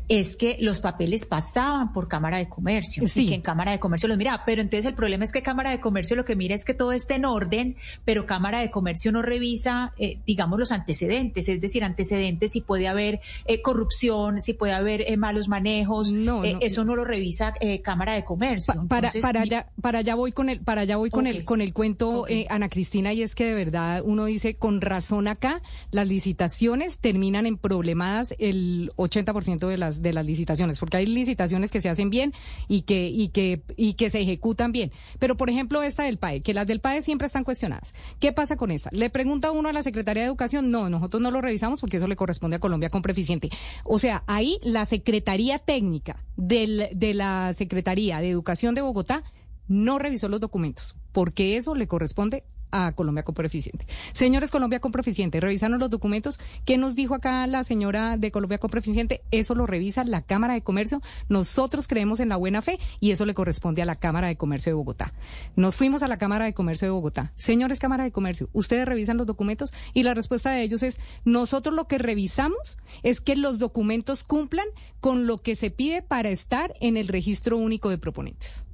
es 0.08 0.36
que 0.36 0.56
los 0.60 0.80
papeles 0.80 1.26
pasaban 1.26 1.92
por 1.92 2.08
Cámara 2.08 2.38
de 2.38 2.48
Comercio 2.48 3.06
sí. 3.06 3.24
y 3.26 3.28
que 3.28 3.34
en 3.34 3.42
Cámara 3.42 3.72
de 3.72 3.78
Comercio 3.78 4.08
los 4.08 4.16
mira, 4.16 4.42
pero 4.46 4.62
entonces 4.62 4.86
el 4.86 4.94
problema 4.94 5.24
es 5.24 5.32
que 5.32 5.42
Cámara 5.42 5.70
de 5.70 5.80
Comercio 5.80 5.97
lo 6.16 6.24
que 6.24 6.36
mira 6.36 6.54
es 6.54 6.64
que 6.64 6.74
todo 6.74 6.92
esté 6.92 7.14
en 7.14 7.24
orden, 7.24 7.76
pero 8.04 8.26
Cámara 8.26 8.60
de 8.60 8.70
Comercio 8.70 9.12
no 9.12 9.22
revisa, 9.22 9.92
eh, 9.98 10.18
digamos, 10.26 10.58
los 10.58 10.72
antecedentes, 10.72 11.48
es 11.48 11.60
decir, 11.60 11.84
antecedentes 11.84 12.52
si 12.52 12.60
puede 12.60 12.88
haber 12.88 13.20
eh, 13.46 13.62
corrupción, 13.62 14.42
si 14.42 14.52
puede 14.52 14.72
haber 14.72 15.16
malos 15.18 15.48
manejos, 15.48 16.12
no, 16.12 16.44
eso 16.44 16.84
no 16.84 16.96
lo 16.96 17.04
revisa 17.04 17.54
Cámara 17.82 18.14
de 18.14 18.24
Comercio. 18.24 18.86
para, 18.88 19.10
para, 19.20 19.42
allá, 19.42 19.66
para 19.80 19.98
allá 20.00 20.14
voy 20.14 20.32
con 20.32 20.48
el, 20.48 20.60
para 20.60 20.82
allá 20.82 20.96
voy 20.96 21.10
con 21.10 21.26
el, 21.26 21.44
con 21.44 21.60
el 21.60 21.72
cuento, 21.72 22.26
eh, 22.28 22.46
Ana 22.50 22.68
Cristina, 22.68 23.12
y 23.12 23.22
es 23.22 23.34
que 23.34 23.46
de 23.46 23.54
verdad 23.54 24.02
uno 24.04 24.24
dice 24.24 24.54
con 24.54 24.80
razón 24.80 25.28
acá, 25.28 25.62
las 25.90 26.06
licitaciones 26.06 26.98
terminan 26.98 27.46
en 27.46 27.56
problemadas 27.56 28.34
el 28.38 28.92
80% 28.96 29.66
de 29.68 29.78
las, 29.78 30.02
de 30.02 30.12
las 30.12 30.24
licitaciones, 30.24 30.78
porque 30.78 30.98
hay 30.98 31.06
licitaciones 31.06 31.70
que 31.70 31.80
se 31.80 31.88
hacen 31.88 32.10
bien 32.10 32.32
y 32.68 32.82
que, 32.82 33.08
y 33.08 33.28
que, 33.28 33.62
y 33.76 33.94
que 33.94 34.10
se 34.10 34.20
ejecutan 34.20 34.72
bien. 34.72 34.92
Pero 35.18 35.36
por 35.36 35.50
ejemplo, 35.50 35.82
esta 35.88 36.04
del 36.04 36.18
PAE, 36.18 36.40
que 36.40 36.54
las 36.54 36.66
del 36.66 36.80
PAE 36.80 37.02
siempre 37.02 37.26
están 37.26 37.44
cuestionadas. 37.44 37.92
¿Qué 38.20 38.32
pasa 38.32 38.56
con 38.56 38.70
esta? 38.70 38.90
Le 38.92 39.10
pregunta 39.10 39.50
uno 39.50 39.68
a 39.68 39.72
la 39.72 39.82
Secretaría 39.82 40.22
de 40.22 40.28
Educación, 40.28 40.70
no, 40.70 40.88
nosotros 40.88 41.20
no 41.20 41.30
lo 41.30 41.40
revisamos 41.40 41.80
porque 41.80 41.96
eso 41.96 42.06
le 42.06 42.16
corresponde 42.16 42.56
a 42.56 42.60
Colombia 42.60 42.90
con 42.90 43.02
Preficiente. 43.02 43.50
O 43.84 43.98
sea, 43.98 44.22
ahí 44.26 44.58
la 44.62 44.84
Secretaría 44.84 45.58
Técnica 45.58 46.24
del, 46.36 46.88
de 46.94 47.14
la 47.14 47.52
Secretaría 47.52 48.20
de 48.20 48.30
Educación 48.30 48.74
de 48.74 48.82
Bogotá 48.82 49.24
no 49.66 49.98
revisó 49.98 50.28
los 50.28 50.40
documentos, 50.40 50.96
porque 51.12 51.56
eso 51.56 51.74
le 51.74 51.86
corresponde 51.86 52.44
a 52.70 52.92
Colombia 52.92 53.22
Compra 53.22 53.46
Eficiente. 53.46 53.86
Señores 54.12 54.50
Colombia 54.50 54.80
Compra 54.80 55.00
Eficiente, 55.00 55.40
revisaron 55.40 55.78
los 55.78 55.90
documentos. 55.90 56.38
¿Qué 56.64 56.78
nos 56.78 56.94
dijo 56.94 57.14
acá 57.14 57.46
la 57.46 57.64
señora 57.64 58.16
de 58.16 58.30
Colombia 58.30 58.58
Compra 58.58 58.80
Eficiente? 58.80 59.22
Eso 59.30 59.54
lo 59.54 59.66
revisa 59.66 60.04
la 60.04 60.22
Cámara 60.22 60.54
de 60.54 60.62
Comercio. 60.62 61.00
Nosotros 61.28 61.88
creemos 61.88 62.20
en 62.20 62.28
la 62.28 62.36
buena 62.36 62.62
fe 62.62 62.78
y 63.00 63.10
eso 63.10 63.26
le 63.26 63.34
corresponde 63.34 63.82
a 63.82 63.84
la 63.86 63.96
Cámara 63.96 64.28
de 64.28 64.36
Comercio 64.36 64.70
de 64.70 64.74
Bogotá. 64.74 65.12
Nos 65.56 65.76
fuimos 65.76 66.02
a 66.02 66.08
la 66.08 66.18
Cámara 66.18 66.44
de 66.44 66.54
Comercio 66.54 66.86
de 66.86 66.92
Bogotá. 66.92 67.32
Señores 67.36 67.78
Cámara 67.78 68.04
de 68.04 68.12
Comercio, 68.12 68.48
ustedes 68.52 68.86
revisan 68.86 69.16
los 69.16 69.26
documentos 69.26 69.72
y 69.94 70.02
la 70.02 70.14
respuesta 70.14 70.50
de 70.50 70.62
ellos 70.62 70.82
es, 70.82 70.98
nosotros 71.24 71.74
lo 71.74 71.86
que 71.86 71.98
revisamos 71.98 72.78
es 73.02 73.20
que 73.20 73.36
los 73.36 73.58
documentos 73.58 74.24
cumplan 74.24 74.66
con 75.00 75.26
lo 75.26 75.38
que 75.38 75.56
se 75.56 75.70
pide 75.70 76.02
para 76.02 76.28
estar 76.28 76.74
en 76.80 76.96
el 76.96 77.08
registro 77.08 77.56
único 77.56 77.90
de 77.90 77.98
proponentes. 77.98 78.67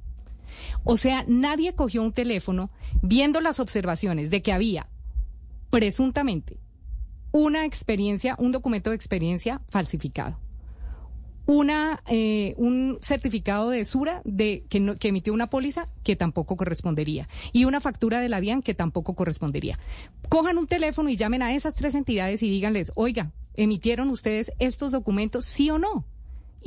O 0.83 0.97
sea, 0.97 1.25
nadie 1.27 1.75
cogió 1.75 2.01
un 2.01 2.13
teléfono 2.13 2.71
viendo 3.01 3.41
las 3.41 3.59
observaciones 3.59 4.29
de 4.29 4.41
que 4.41 4.53
había 4.53 4.87
presuntamente 5.69 6.57
una 7.31 7.65
experiencia, 7.65 8.35
un 8.39 8.53
documento 8.53 8.91
de 8.91 8.95
experiencia 8.95 9.61
falsificado. 9.69 10.39
Una, 11.47 12.01
eh, 12.07 12.55
un 12.57 12.97
certificado 13.01 13.69
de 13.69 13.85
Sura 13.85 14.21
de, 14.23 14.65
que, 14.69 14.95
que 14.97 15.09
emitió 15.09 15.33
una 15.33 15.49
póliza 15.49 15.89
que 16.03 16.15
tampoco 16.15 16.55
correspondería 16.55 17.27
y 17.51 17.65
una 17.65 17.81
factura 17.81 18.19
de 18.19 18.29
la 18.29 18.39
DIAN 18.39 18.63
que 18.63 18.73
tampoco 18.73 19.15
correspondería. 19.15 19.77
Cojan 20.29 20.57
un 20.57 20.65
teléfono 20.65 21.09
y 21.09 21.17
llamen 21.17 21.43
a 21.43 21.53
esas 21.53 21.75
tres 21.75 21.93
entidades 21.93 22.41
y 22.41 22.49
díganles, 22.49 22.93
oiga, 22.95 23.31
¿emitieron 23.53 24.09
ustedes 24.09 24.53
estos 24.57 24.91
documentos 24.91 25.45
sí 25.45 25.69
o 25.69 25.77
no? 25.77 26.05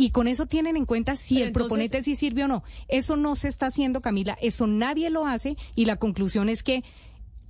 Y 0.01 0.11
con 0.11 0.29
eso 0.29 0.47
tienen 0.47 0.77
en 0.77 0.85
cuenta 0.85 1.17
si 1.17 1.43
el 1.43 1.51
proponente 1.51 2.03
sí 2.03 2.15
sirve 2.15 2.45
o 2.45 2.49
no. 2.49 2.63
Eso 2.87 3.17
no 3.17 3.35
se 3.35 3.49
está 3.49 3.67
haciendo, 3.67 4.01
Camila, 4.01 4.39
eso 4.41 4.69
nadie 4.69 5.11
lo 5.11 5.27
hace 5.27 5.57
y 5.75 5.87
la 5.87 5.97
conclusión 5.97 6.49
es 6.49 6.63
que 6.63 6.85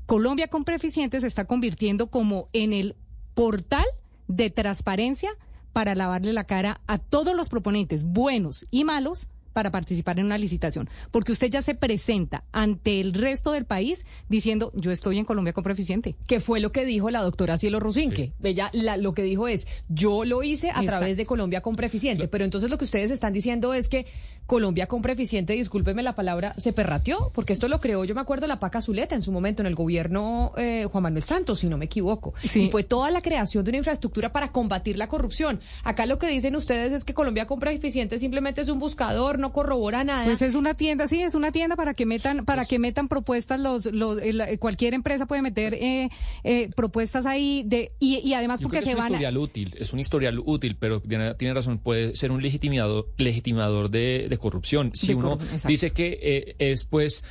Colombia 0.07 0.49
con 0.49 0.65
Preficiente 0.65 1.21
se 1.21 1.27
está 1.27 1.45
convirtiendo 1.45 2.11
como 2.11 2.49
en 2.55 2.73
el 2.73 2.97
portal 3.35 3.85
de 4.29 4.49
transparencia 4.49 5.31
para 5.75 5.95
lavarle 5.95 6.33
la 6.33 6.45
cara 6.45 6.81
a 6.87 6.97
todos 6.97 7.37
los 7.37 7.51
proponentes, 7.51 8.05
buenos 8.05 8.67
y 8.71 8.85
malos, 8.85 9.29
para 9.59 9.73
participar 9.73 10.21
en 10.21 10.27
una 10.27 10.39
licitación, 10.39 10.89
porque 11.11 11.33
usted 11.33 11.51
ya 11.51 11.63
se 11.63 11.75
presenta 11.75 12.45
ante 12.53 13.01
el 13.01 13.13
resto 13.13 13.51
del 13.51 13.65
país 13.65 14.07
diciendo, 14.29 14.71
yo 14.73 14.93
estoy 14.93 15.19
en 15.19 15.25
Colombia 15.25 15.53
con 15.53 15.69
Eficiente. 15.69 16.15
Que 16.29 16.39
fue 16.39 16.61
lo 16.61 16.71
que 16.71 16.85
dijo 16.85 17.11
la 17.11 17.23
doctora 17.23 17.59
Cielo 17.59 17.81
Rusinque. 17.81 18.35
Ella 18.41 18.71
lo 18.73 19.15
que 19.15 19.23
dijo 19.25 19.49
es, 19.49 19.67
yo 19.89 20.25
lo 20.25 20.45
hice 20.45 20.71
a 20.71 20.81
través 20.85 21.17
de 21.17 21.27
Colombia 21.27 21.61
con 21.61 21.77
Eficiente, 21.83 22.29
pero 22.29 22.45
entonces 22.45 22.71
lo 22.71 22.79
que 22.79 22.85
ustedes 22.85 23.11
están 23.11 23.33
diciendo 23.33 23.75
es 23.75 23.89
que 23.89 24.07
Colombia 24.49 24.87
con 24.87 25.03
Eficiente, 25.09 25.53
discúlpeme 25.53 26.03
la 26.03 26.15
palabra, 26.15 26.55
se 26.57 26.73
perrateó, 26.73 27.31
porque 27.35 27.53
esto 27.53 27.69
lo 27.69 27.81
creó, 27.81 28.05
yo 28.05 28.15
me 28.15 28.21
acuerdo, 28.21 28.47
la 28.47 28.59
Paca 28.59 28.81
Zuleta 28.81 29.15
en 29.15 29.23
su 29.23 29.31
momento 29.31 29.63
en 29.63 29.67
el 29.67 29.75
gobierno 29.75 30.53
eh, 30.57 30.87
Juan 30.91 31.03
Manuel 31.03 31.23
Santos, 31.23 31.61
si 31.61 31.67
no 31.67 31.77
me 31.77 31.85
equivoco. 31.85 32.35
Y 32.43 32.71
fue 32.71 32.83
toda 32.83 33.11
la 33.11 33.21
creación 33.21 33.63
de 33.65 33.71
una 33.71 33.79
infraestructura 33.79 34.33
para 34.33 34.51
combatir 34.51 34.97
la 34.97 35.09
corrupción. 35.09 35.61
Acá 35.85 36.07
lo 36.07 36.19
que 36.19 36.29
dicen 36.29 36.57
ustedes 36.57 36.93
es 36.93 37.05
que 37.05 37.15
Colombia 37.15 37.47
Compra 37.47 37.73
Eficiente 37.73 38.19
simplemente 38.19 38.63
es 38.63 38.69
un 38.69 38.79
buscador, 38.79 39.39
no 39.39 39.53
corrobora 39.53 40.03
nada. 40.03 40.25
Pues 40.25 40.41
es 40.43 40.55
una 40.55 40.75
tienda, 40.75 41.07
sí, 41.07 41.23
es 41.23 41.35
una 41.35 41.53
tienda 41.53 41.77
para 41.77 41.93
que 41.95 42.07
metan, 42.07 42.45
para 42.47 42.63
pues 42.63 42.69
que 42.69 42.79
metan 42.79 43.09
propuestas 43.09 43.61
los, 43.61 43.87
los 43.87 44.19
cualquier 44.59 44.95
empresa 44.95 45.27
puede 45.27 45.43
meter 45.43 45.75
eh, 45.75 46.09
eh, 46.45 46.71
propuestas 46.75 47.27
ahí 47.27 47.63
de 47.67 47.93
y, 48.01 48.33
además 48.33 48.63
porque 48.63 48.83
se 48.83 48.93
es 48.93 48.97
un 48.97 49.03
historial 49.05 49.37
útil, 49.37 49.75
es 49.79 49.93
un 49.93 50.01
historial 50.01 50.39
útil, 50.45 50.77
pero 50.79 51.01
tiene, 51.01 51.55
razón, 51.55 51.79
puede 51.79 52.17
ser 52.17 52.31
un 52.31 52.43
legitimador, 52.43 53.09
legitimador 53.19 53.91
de, 53.91 54.38
corrupción. 54.39 54.93
Si 54.95 55.15
uno 55.15 55.39
dice 55.67 55.91
que 55.91 56.19
eh, 56.21 56.57
es 56.59 56.85
pues 56.85 57.25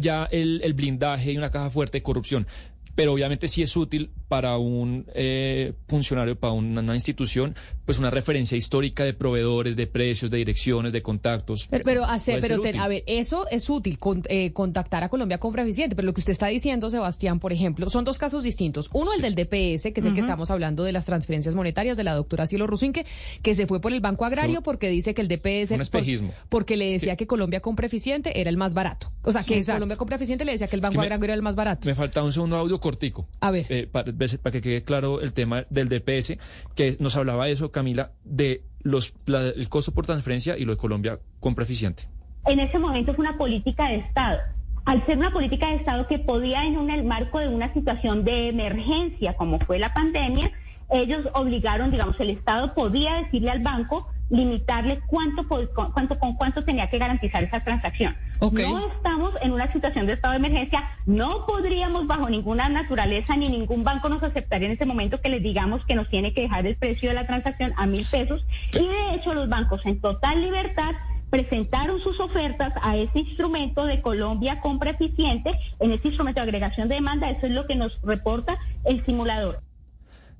ya 0.00 0.24
el, 0.24 0.60
el 0.62 0.74
blindaje 0.74 1.32
y 1.32 1.36
una 1.36 1.50
caja 1.50 1.70
fuerte 1.70 1.98
de 1.98 2.02
corrupción, 2.02 2.46
pero 2.94 3.12
obviamente 3.12 3.48
sí 3.48 3.62
es 3.62 3.76
útil 3.76 4.10
para 4.28 4.58
un 4.58 5.06
eh, 5.14 5.74
funcionario, 5.88 6.38
para 6.38 6.52
una, 6.52 6.94
institución, 6.94 7.54
pues 7.84 7.98
una 7.98 8.10
referencia 8.10 8.56
histórica 8.56 9.04
de 9.04 9.14
proveedores, 9.14 9.76
de 9.76 9.86
precios, 9.86 10.30
de 10.30 10.38
direcciones, 10.38 10.92
de 10.92 11.02
contactos. 11.02 11.66
Pero, 11.70 11.84
pero, 11.84 12.04
a 12.04 12.88
ver, 12.88 13.04
eso 13.06 13.46
es 13.50 13.68
útil, 13.70 13.98
eh, 14.28 14.52
contactar 14.52 15.04
a 15.04 15.08
Colombia 15.08 15.38
Compra 15.38 15.62
Eficiente, 15.62 15.96
pero 15.96 16.06
lo 16.06 16.14
que 16.14 16.20
usted 16.20 16.32
está 16.32 16.48
diciendo, 16.48 16.90
Sebastián, 16.90 17.40
por 17.40 17.52
ejemplo, 17.52 17.90
son 17.90 18.04
dos 18.04 18.18
casos 18.18 18.42
distintos. 18.42 18.88
Uno, 18.92 19.12
el 19.12 19.22
del 19.22 19.34
DPS, 19.34 19.92
que 19.92 20.00
es 20.00 20.04
el 20.04 20.14
que 20.14 20.20
estamos 20.20 20.50
hablando 20.50 20.84
de 20.84 20.92
las 20.92 21.06
transferencias 21.06 21.54
monetarias 21.54 21.96
de 21.96 22.04
la 22.04 22.14
doctora 22.14 22.46
Cielo 22.46 22.66
Rusinque, 22.66 23.06
que 23.42 23.54
se 23.54 23.66
fue 23.66 23.80
por 23.80 23.92
el 23.92 24.00
Banco 24.00 24.24
Agrario 24.24 24.62
porque 24.62 24.88
dice 24.88 25.14
que 25.14 25.22
el 25.22 25.28
DPS... 25.28 25.72
Un 25.72 25.80
espejismo. 25.80 26.32
porque 26.48 26.76
le 26.76 26.92
decía 26.92 27.16
que, 27.16 27.26
Colombia 27.26 27.60
Compra 27.60 27.86
Eficiente 27.86 28.40
era 28.40 28.50
el 28.50 28.56
más 28.56 28.74
barato. 28.74 29.10
O 29.22 29.32
sea, 29.32 29.42
que 29.42 29.64
Colombia 29.64 29.96
Compra 29.96 30.16
Eficiente 30.16 30.44
le 30.44 30.52
decía 30.52 30.68
que 30.68 30.76
el 30.76 30.82
Banco 30.82 31.00
Agrario 31.00 31.24
era 31.24 31.34
el 31.34 31.42
más 31.42 31.54
barato. 31.54 31.88
Me 31.88 31.94
falta 31.94 32.22
un 32.22 32.32
segundo 32.32 32.56
audio 32.56 32.78
cortico. 32.84 33.26
A 33.40 33.50
ver. 33.50 33.64
Eh, 33.70 33.86
para 33.86 34.52
que 34.52 34.60
quede 34.60 34.82
claro 34.82 35.22
el 35.22 35.32
tema 35.32 35.64
del 35.70 35.88
DPS, 35.88 36.36
que 36.74 36.98
nos 37.00 37.16
hablaba 37.16 37.48
eso, 37.48 37.72
Camila, 37.72 38.10
de 38.24 38.62
los 38.82 39.14
el 39.26 39.68
costo 39.70 39.92
por 39.92 40.04
transferencia 40.04 40.58
y 40.58 40.66
lo 40.66 40.72
de 40.72 40.76
Colombia 40.76 41.18
compra 41.40 41.64
eficiente. 41.64 42.02
En 42.44 42.60
ese 42.60 42.78
momento 42.78 43.14
fue 43.14 43.26
una 43.26 43.38
política 43.38 43.88
de 43.88 43.96
Estado. 43.96 44.38
Al 44.84 45.06
ser 45.06 45.16
una 45.16 45.30
política 45.30 45.70
de 45.70 45.76
Estado 45.76 46.06
que 46.06 46.18
podía 46.18 46.66
en 46.66 46.90
el 46.90 47.04
marco 47.04 47.38
de 47.38 47.48
una 47.48 47.72
situación 47.72 48.22
de 48.22 48.50
emergencia 48.50 49.32
como 49.32 49.58
fue 49.60 49.78
la 49.78 49.94
pandemia, 49.94 50.52
ellos 50.90 51.26
obligaron, 51.32 51.90
digamos, 51.90 52.20
el 52.20 52.28
Estado 52.28 52.74
podía 52.74 53.14
decirle 53.14 53.50
al 53.50 53.62
banco 53.62 54.08
limitarle 54.28 55.00
cuánto, 55.06 55.46
cuánto, 55.48 56.18
con 56.18 56.34
cuánto 56.34 56.64
tenía 56.64 56.90
que 56.90 56.98
garantizar 56.98 57.44
esa 57.44 57.60
transacción. 57.64 58.14
No 58.52 58.88
estamos 58.88 59.34
en 59.42 59.52
una 59.52 59.72
situación 59.72 60.06
de 60.06 60.14
estado 60.14 60.32
de 60.32 60.38
emergencia, 60.38 60.82
no 61.06 61.46
podríamos 61.46 62.06
bajo 62.06 62.28
ninguna 62.28 62.68
naturaleza 62.68 63.36
ni 63.36 63.48
ningún 63.48 63.84
banco 63.84 64.08
nos 64.08 64.22
aceptaría 64.22 64.68
en 64.68 64.74
ese 64.74 64.86
momento 64.86 65.20
que 65.20 65.28
les 65.28 65.42
digamos 65.42 65.84
que 65.86 65.94
nos 65.94 66.08
tiene 66.08 66.34
que 66.34 66.42
dejar 66.42 66.66
el 66.66 66.76
precio 66.76 67.08
de 67.08 67.14
la 67.14 67.26
transacción 67.26 67.72
a 67.76 67.86
mil 67.86 68.04
pesos. 68.04 68.44
Y 68.72 68.86
de 68.86 69.14
hecho 69.14 69.34
los 69.34 69.48
bancos 69.48 69.84
en 69.86 70.00
total 70.00 70.42
libertad 70.42 70.92
presentaron 71.30 72.00
sus 72.00 72.20
ofertas 72.20 72.72
a 72.82 72.96
ese 72.96 73.18
instrumento 73.18 73.86
de 73.86 74.00
Colombia 74.00 74.60
Compra 74.60 74.90
Eficiente, 74.90 75.50
en 75.80 75.92
ese 75.92 76.08
instrumento 76.08 76.40
de 76.40 76.44
agregación 76.44 76.88
de 76.88 76.94
demanda, 76.96 77.30
eso 77.30 77.46
es 77.46 77.52
lo 77.52 77.66
que 77.66 77.74
nos 77.74 78.00
reporta 78.02 78.58
el 78.84 79.04
simulador. 79.04 79.60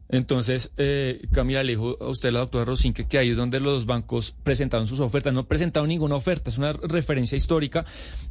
Entonces, 0.08 0.72
eh, 0.76 1.26
Camila, 1.32 1.62
le 1.62 1.72
dijo 1.72 1.96
a 2.00 2.08
usted, 2.08 2.30
la 2.30 2.40
doctora 2.40 2.64
Rosinque, 2.64 3.06
que 3.06 3.18
ahí 3.18 3.30
es 3.30 3.36
donde 3.36 3.58
los 3.58 3.86
bancos 3.86 4.34
presentaron 4.42 4.86
sus 4.86 5.00
ofertas. 5.00 5.32
No 5.32 5.46
presentaron 5.46 5.88
ninguna 5.88 6.14
oferta, 6.14 6.50
es 6.50 6.58
una 6.58 6.72
referencia 6.72 7.36
histórica. 7.36 7.84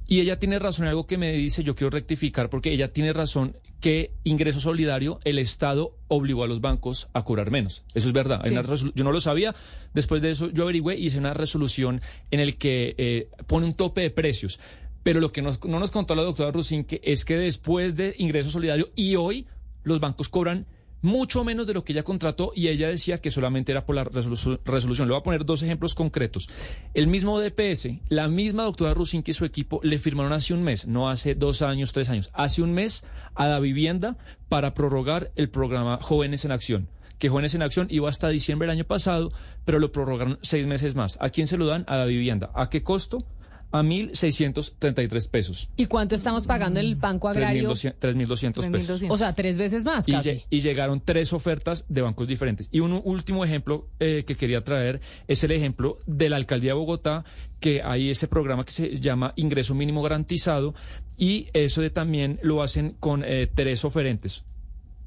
Y 0.08 0.22
ella 0.22 0.40
tiene 0.40 0.60
razón 0.60 0.86
en 0.86 0.90
algo 0.90 1.08
que 1.08 1.18
me 1.18 1.32
dice, 1.34 1.64
yo 1.64 1.76
quiero 1.76 1.90
rectificar, 1.90 2.50
porque 2.50 2.72
ella 2.72 2.94
tiene 2.94 3.12
razón 3.12 3.58
que 3.80 4.14
ingreso 4.24 4.60
solidario, 4.60 5.20
el 5.26 5.40
Estado 5.40 5.98
obligó 6.08 6.44
a 6.44 6.48
los 6.48 6.62
bancos 6.62 7.10
a 7.14 7.24
cobrar 7.24 7.52
menos. 7.52 7.84
Eso 7.94 8.08
es 8.08 8.14
verdad. 8.14 8.42
yo 8.96 9.04
no 9.04 9.12
lo 9.12 9.20
sabía. 9.20 9.54
Después 9.94 10.22
de 10.22 10.32
eso, 10.32 10.50
yo 10.52 10.64
averigüé 10.64 10.98
y 10.98 11.08
hice 11.08 11.18
una 11.18 11.34
resolución 11.34 12.02
en 12.32 12.40
el 12.40 12.58
que 12.58 12.96
eh, 12.98 13.30
pone 13.48 13.66
un 13.66 13.74
tope 13.74 14.02
de 14.02 14.10
precios. 14.10 14.60
Pero 15.04 15.20
lo 15.20 15.34
que 15.34 15.42
no 15.42 15.52
nos 15.52 15.92
contó 15.92 16.16
la 16.16 16.22
doctora 16.22 16.52
Rosinque 16.52 17.02
es 17.04 17.26
que 17.26 17.36
después 17.36 17.98
de 17.98 18.16
ingreso 18.18 18.50
solidario 18.50 18.90
y 18.96 19.16
hoy 19.16 19.48
los 19.84 20.00
bancos 20.00 20.30
cobran 20.30 20.66
mucho 21.04 21.44
menos 21.44 21.68
de 21.68 21.74
lo 21.74 21.84
que 21.84 21.94
ella 21.94 22.02
contrató 22.02 22.52
y 22.56 22.70
ella 22.70 22.88
decía 22.88 23.20
que 23.20 23.30
solamente 23.30 23.72
era 23.72 23.86
por 23.86 23.96
la 23.96 24.06
resolución. 24.06 25.08
Le 25.08 25.14
voy 25.14 25.20
a 25.20 25.24
poner 25.24 25.46
dos 25.46 25.62
ejemplos 25.62 25.94
concretos. 25.94 26.50
El 26.94 27.08
mismo 27.08 27.40
DPS, 27.40 27.90
la 28.10 28.30
misma 28.30 28.64
doctora 28.64 28.94
Rusin 28.94 29.22
que 29.22 29.34
su 29.34 29.46
equipo 29.46 29.80
le 29.84 30.00
firmaron 30.00 30.34
hace 30.34 30.54
un 30.54 30.64
mes, 30.64 30.88
no 30.88 31.10
hace 31.10 31.36
dos 31.36 31.62
años, 31.62 31.94
tres 31.94 32.10
años, 32.10 32.32
hace 32.34 32.62
un 32.62 32.74
mes 32.74 33.04
a 33.36 33.48
la 33.48 33.60
vivienda 33.60 34.18
para 34.48 34.74
prorrogar 34.74 35.32
el 35.36 35.50
programa 35.50 36.00
Jóvenes 36.02 36.46
en 36.46 36.52
Acción 36.52 36.90
que 37.20 37.30
Jóvenes 37.30 37.56
en 37.56 37.62
Acción 37.62 37.88
iba 37.90 38.10
hasta 38.10 38.28
diciembre 38.28 38.68
del 38.68 38.76
año 38.76 38.84
pasado, 38.84 39.32
pero 39.64 39.80
lo 39.80 39.94
prorrogaron 39.94 40.40
seis 40.42 40.68
meses 40.68 40.94
más. 40.94 41.18
¿A 41.22 41.30
quién 41.30 41.48
se 41.48 41.56
lo 41.56 41.66
dan? 41.66 41.86
A 41.88 41.96
la 41.96 42.04
vivienda. 42.04 42.52
¿A 42.54 42.70
qué 42.70 42.84
costo? 42.84 43.26
A 43.74 43.82
1.633 43.82 45.30
pesos. 45.30 45.70
¿Y 45.76 45.88
cuánto 45.88 46.16
estamos 46.16 46.46
pagando 46.46 46.80
el 46.80 46.96
Banco 46.96 47.28
Agrario? 47.28 47.72
3.200 47.72 48.72
pesos. 48.72 49.04
O 49.10 49.18
sea, 49.18 49.34
tres 49.34 49.58
veces 49.58 49.84
más 49.84 50.06
casi. 50.06 50.44
Y, 50.50 50.62
llegaron 50.62 51.02
tres 51.02 51.34
ofertas 51.34 51.86
de 51.90 52.02
bancos 52.02 52.28
diferentes. 52.28 52.70
Y 52.72 52.82
un 52.82 53.02
último 53.04 53.44
ejemplo 53.44 53.90
eh, 54.00 54.24
que 54.26 54.36
quería 54.36 54.64
traer 54.64 55.02
es 55.28 55.44
el 55.44 55.52
ejemplo 55.52 56.00
de 56.06 56.30
la 56.30 56.36
Alcaldía 56.36 56.72
de 56.72 56.78
Bogotá, 56.78 57.26
que 57.60 57.82
hay 57.82 58.12
ese 58.12 58.28
programa 58.28 58.64
que 58.64 58.72
se 58.72 58.96
llama 59.00 59.34
Ingreso 59.36 59.74
Mínimo 59.74 60.04
Garantizado 60.04 60.76
y 61.18 61.48
eso 61.54 61.82
de 61.82 61.90
también 61.90 62.40
lo 62.44 62.62
hacen 62.62 62.96
con 63.00 63.24
eh, 63.26 63.50
tres 63.54 63.84
oferentes 63.86 64.46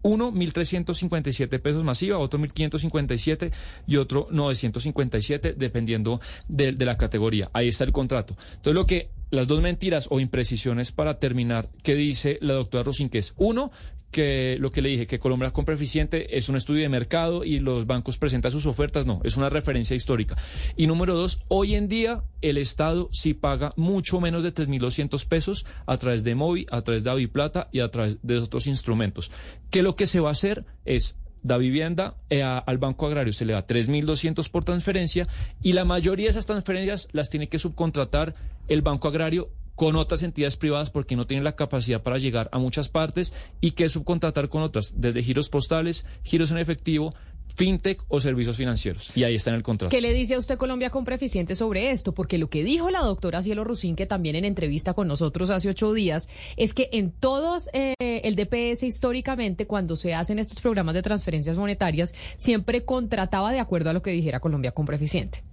uno 0.06 0.32
1.357 0.32 1.60
pesos 1.60 1.84
masiva, 1.84 2.18
otro 2.18 2.38
1.557 2.38 3.52
y 3.86 3.96
otro 3.96 4.28
957, 4.30 5.54
dependiendo 5.56 6.20
de, 6.48 6.72
la 6.72 6.96
categoría. 6.96 7.50
Ahí 7.52 7.68
está 7.68 7.84
el 7.84 7.92
contrato. 7.92 8.36
Entonces, 8.56 8.74
lo 8.74 8.86
que 8.86 9.10
las 9.30 9.48
dos 9.48 9.60
mentiras 9.60 10.06
o 10.10 10.20
imprecisiones 10.20 10.92
para 10.92 11.18
terminar 11.18 11.68
que 11.82 11.96
dice 11.96 12.38
la 12.40 12.54
doctora 12.54 12.84
Rosin, 12.84 13.08
que 13.08 13.18
es 13.18 13.34
uno, 13.36 13.72
que 14.16 14.56
lo 14.58 14.72
que 14.72 14.80
le 14.80 14.88
dije, 14.88 15.06
que 15.06 15.18
Colombia 15.18 15.50
compra 15.50 15.74
eficiente 15.74 16.38
es 16.38 16.48
un 16.48 16.56
estudio 16.56 16.80
de 16.80 16.88
mercado 16.88 17.44
y 17.44 17.60
los 17.60 17.86
bancos 17.86 18.16
presentan 18.16 18.50
sus 18.50 18.64
ofertas, 18.64 19.04
no, 19.04 19.20
es 19.24 19.36
una 19.36 19.50
referencia 19.50 19.94
histórica. 19.94 20.38
Y 20.74 20.86
número 20.86 21.14
dos, 21.14 21.38
hoy 21.48 21.74
en 21.74 21.86
día 21.86 22.22
el 22.40 22.56
Estado 22.56 23.10
sí 23.12 23.34
paga 23.34 23.74
mucho 23.76 24.18
menos 24.18 24.42
de 24.42 24.54
3.200 24.54 25.28
pesos 25.28 25.66
a 25.84 25.98
través 25.98 26.24
de 26.24 26.34
MOVI, 26.34 26.64
a 26.70 26.80
través 26.80 27.04
de 27.04 27.10
Aviplata 27.10 27.68
y 27.72 27.80
a 27.80 27.90
través 27.90 28.18
de 28.22 28.38
otros 28.38 28.66
instrumentos. 28.66 29.30
Que 29.68 29.82
lo 29.82 29.96
que 29.96 30.06
se 30.06 30.20
va 30.20 30.30
a 30.30 30.32
hacer 30.32 30.64
es 30.86 31.18
da 31.42 31.58
vivienda 31.58 32.16
eh, 32.30 32.42
al 32.42 32.78
Banco 32.78 33.06
Agrario 33.06 33.34
se 33.34 33.44
le 33.44 33.52
da 33.52 33.66
3.200 33.66 34.50
por 34.50 34.64
transferencia 34.64 35.28
y 35.60 35.74
la 35.74 35.84
mayoría 35.84 36.24
de 36.24 36.30
esas 36.30 36.46
transferencias 36.46 37.08
las 37.12 37.28
tiene 37.28 37.50
que 37.50 37.58
subcontratar 37.58 38.34
el 38.66 38.80
Banco 38.80 39.08
Agrario 39.08 39.50
con 39.76 39.94
otras 39.94 40.22
entidades 40.22 40.56
privadas 40.56 40.90
porque 40.90 41.14
no 41.14 41.26
tienen 41.26 41.44
la 41.44 41.54
capacidad 41.54 42.02
para 42.02 42.18
llegar 42.18 42.48
a 42.50 42.58
muchas 42.58 42.88
partes 42.88 43.32
y 43.60 43.72
que 43.72 43.88
subcontratar 43.88 44.48
con 44.48 44.62
otras, 44.62 45.00
desde 45.00 45.22
giros 45.22 45.48
postales, 45.48 46.04
giros 46.24 46.50
en 46.50 46.58
efectivo, 46.58 47.14
fintech 47.54 48.02
o 48.08 48.20
servicios 48.20 48.56
financieros. 48.56 49.10
Y 49.14 49.24
ahí 49.24 49.34
está 49.34 49.50
en 49.50 49.56
el 49.56 49.62
contrato. 49.62 49.90
¿Qué 49.90 50.00
le 50.00 50.12
dice 50.12 50.34
a 50.34 50.38
usted 50.38 50.58
Colombia 50.58 50.90
Compra 50.90 51.14
Eficiente 51.14 51.54
sobre 51.54 51.90
esto? 51.90 52.12
Porque 52.12 52.38
lo 52.38 52.50
que 52.50 52.64
dijo 52.64 52.90
la 52.90 53.00
doctora 53.00 53.42
Cielo 53.42 53.64
Rusín, 53.64 53.96
que 53.96 54.06
también 54.06 54.34
en 54.34 54.44
entrevista 54.44 54.94
con 54.94 55.08
nosotros 55.08 55.50
hace 55.50 55.68
ocho 55.68 55.92
días, 55.92 56.28
es 56.56 56.74
que 56.74 56.88
en 56.92 57.12
todos 57.12 57.70
eh, 57.72 57.94
el 58.00 58.34
DPS 58.34 58.82
históricamente, 58.82 59.66
cuando 59.66 59.96
se 59.96 60.14
hacen 60.14 60.38
estos 60.38 60.60
programas 60.60 60.94
de 60.94 61.02
transferencias 61.02 61.56
monetarias, 61.56 62.14
siempre 62.36 62.84
contrataba 62.84 63.52
de 63.52 63.60
acuerdo 63.60 63.90
a 63.90 63.92
lo 63.92 64.02
que 64.02 64.10
dijera 64.10 64.40
Colombia 64.40 64.72
Compra 64.72 64.96
Eficiente. 64.96 65.44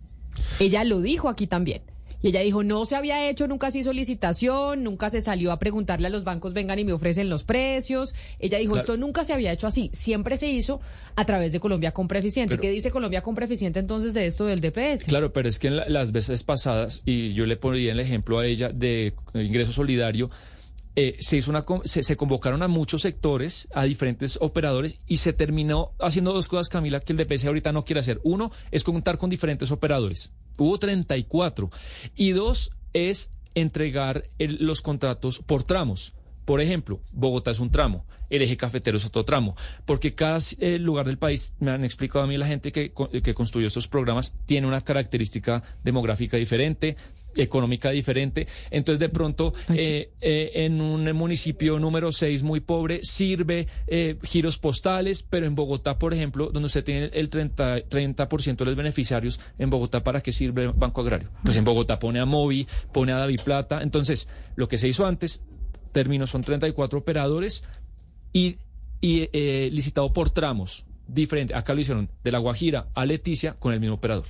Ella 0.60 0.84
lo 0.84 1.02
dijo 1.02 1.30
aquí 1.30 1.46
también. 1.48 1.93
Y 2.24 2.30
ella 2.30 2.40
dijo, 2.40 2.64
no 2.64 2.86
se 2.86 2.96
había 2.96 3.30
hecho, 3.30 3.50
nunca 3.50 3.70
se 3.70 3.80
hizo 3.80 3.92
licitación, 3.92 4.82
nunca 4.82 5.10
se 5.10 5.20
salió 5.20 5.52
a 5.52 5.60
preguntarle 5.60 6.08
a 6.08 6.10
los 6.10 6.24
bancos, 6.24 6.54
vengan 6.54 6.80
y 6.80 6.86
me 6.86 6.94
ofrecen 6.94 7.30
los 7.30 7.44
precios. 7.44 8.16
Ella 8.40 8.60
dijo, 8.60 8.78
esto 8.78 8.96
nunca 8.96 9.26
se 9.26 9.34
había 9.34 9.52
hecho 9.52 9.68
así, 9.68 9.92
siempre 9.94 10.38
se 10.38 10.48
hizo 10.48 10.80
a 11.18 11.26
través 11.26 11.52
de 11.52 11.60
Colombia 11.60 11.92
Compra 11.92 12.20
Eficiente. 12.20 12.58
¿Qué 12.58 12.70
dice 12.70 12.92
Colombia 12.92 13.22
Compra 13.22 13.44
Eficiente 13.44 13.80
entonces 13.82 14.14
de 14.14 14.26
esto 14.26 14.46
del 14.46 14.62
DPS? 14.62 15.04
Claro, 15.06 15.34
pero 15.34 15.50
es 15.50 15.60
que 15.60 15.68
en 15.68 15.76
las 15.92 16.14
veces 16.14 16.44
pasadas, 16.44 17.02
y 17.06 17.34
yo 17.34 17.46
le 17.46 17.58
ponía 17.58 17.92
el 17.92 18.00
ejemplo 18.00 18.40
a 18.40 18.46
ella 18.46 18.70
de 18.70 19.14
ingreso 19.34 19.74
solidario, 19.74 20.30
eh, 20.96 21.18
se, 21.20 21.36
hizo 21.36 21.52
una, 21.52 21.66
se, 21.84 22.04
se, 22.04 22.16
convocaron 22.16 22.64
a 22.64 22.70
muchos 22.70 23.02
sectores, 23.02 23.68
a 23.74 23.84
diferentes 23.84 24.38
operadores, 24.40 25.00
y 25.08 25.18
se 25.18 25.34
terminó 25.34 25.92
haciendo 26.00 26.32
dos 26.32 26.48
cosas, 26.48 26.70
Camila, 26.70 27.02
que 27.02 27.12
el 27.12 27.18
DPS 27.18 27.46
ahorita 27.46 27.74
no 27.74 27.84
quiere 27.84 28.00
hacer. 28.00 28.22
Uno 28.24 28.50
es 28.72 28.86
contar 28.86 29.18
con 29.18 29.30
diferentes 29.30 29.72
operadores 29.72 30.32
hubo 30.58 30.78
34. 30.78 31.70
Y 32.16 32.32
dos 32.32 32.72
es 32.94 33.32
entregar 33.56 34.24
los 34.40 34.82
contratos 34.82 35.40
por 35.40 35.64
tramos. 35.64 36.14
Por 36.46 36.60
ejemplo, 36.60 37.00
Bogotá 37.14 37.52
es 37.52 37.60
un 37.60 37.72
tramo, 37.72 38.06
el 38.30 38.42
eje 38.42 38.58
cafetero 38.58 38.98
es 38.98 39.06
otro 39.06 39.24
tramo, 39.24 39.56
porque 39.86 40.14
cada 40.14 40.40
eh, 40.60 40.78
lugar 40.78 41.06
del 41.06 41.18
país, 41.18 41.54
me 41.60 41.72
han 41.72 41.86
explicado 41.86 42.26
a 42.26 42.28
mí 42.28 42.38
la 42.38 42.48
gente 42.48 42.74
que, 42.74 42.92
que 42.92 43.34
construyó 43.34 43.68
estos 43.68 43.88
programas, 43.88 44.34
tiene 44.46 44.68
una 44.68 44.82
característica 44.82 45.64
demográfica 45.84 46.36
diferente, 46.36 46.98
económica 47.36 47.92
diferente. 47.92 48.48
Entonces, 48.72 49.00
de 49.00 49.10
pronto, 49.10 49.54
eh, 49.70 50.12
eh, 50.22 50.52
en 50.56 50.82
un 50.82 51.12
municipio 51.14 51.80
número 51.80 52.12
6 52.12 52.44
muy 52.44 52.60
pobre, 52.60 53.00
sirve 53.04 53.68
eh, 53.88 54.18
giros 54.24 54.58
postales, 54.58 55.24
pero 55.24 55.46
en 55.46 55.56
Bogotá, 55.56 55.98
por 55.98 56.14
ejemplo, 56.14 56.50
donde 56.52 56.68
usted 56.68 56.84
tiene 56.84 57.06
el 57.14 57.30
30%, 57.30 57.88
30 57.88 58.26
de 58.26 58.66
los 58.66 58.76
beneficiarios, 58.76 59.40
en 59.58 59.70
Bogotá, 59.70 60.04
¿para 60.04 60.22
qué 60.22 60.32
sirve 60.32 60.68
Banco 60.68 61.02
Agrario? 61.02 61.30
Pues 61.44 61.58
en 61.58 61.64
Bogotá 61.64 62.00
pone 62.00 62.20
a 62.20 62.26
Movi, 62.26 62.68
pone 62.92 63.12
a 63.12 63.18
David 63.18 63.42
Plata. 63.44 63.82
Entonces, 63.82 64.28
lo 64.56 64.68
que 64.68 64.78
se 64.78 64.88
hizo 64.88 65.06
antes, 65.06 65.44
términos 65.92 66.30
son 66.30 66.42
34 66.42 67.00
operadores 67.00 67.64
y, 68.32 68.58
y 69.00 69.28
licitado 69.70 70.12
por 70.12 70.30
tramos 70.32 70.86
diferente. 71.08 71.56
Acá 71.56 71.74
lo 71.74 71.82
hicieron 71.82 72.10
de 72.24 72.32
La 72.32 72.40
Guajira 72.40 72.88
a 72.94 73.06
Leticia 73.06 73.54
con 73.54 73.74
el 73.74 73.80
mismo 73.80 73.96
operador. 73.96 74.26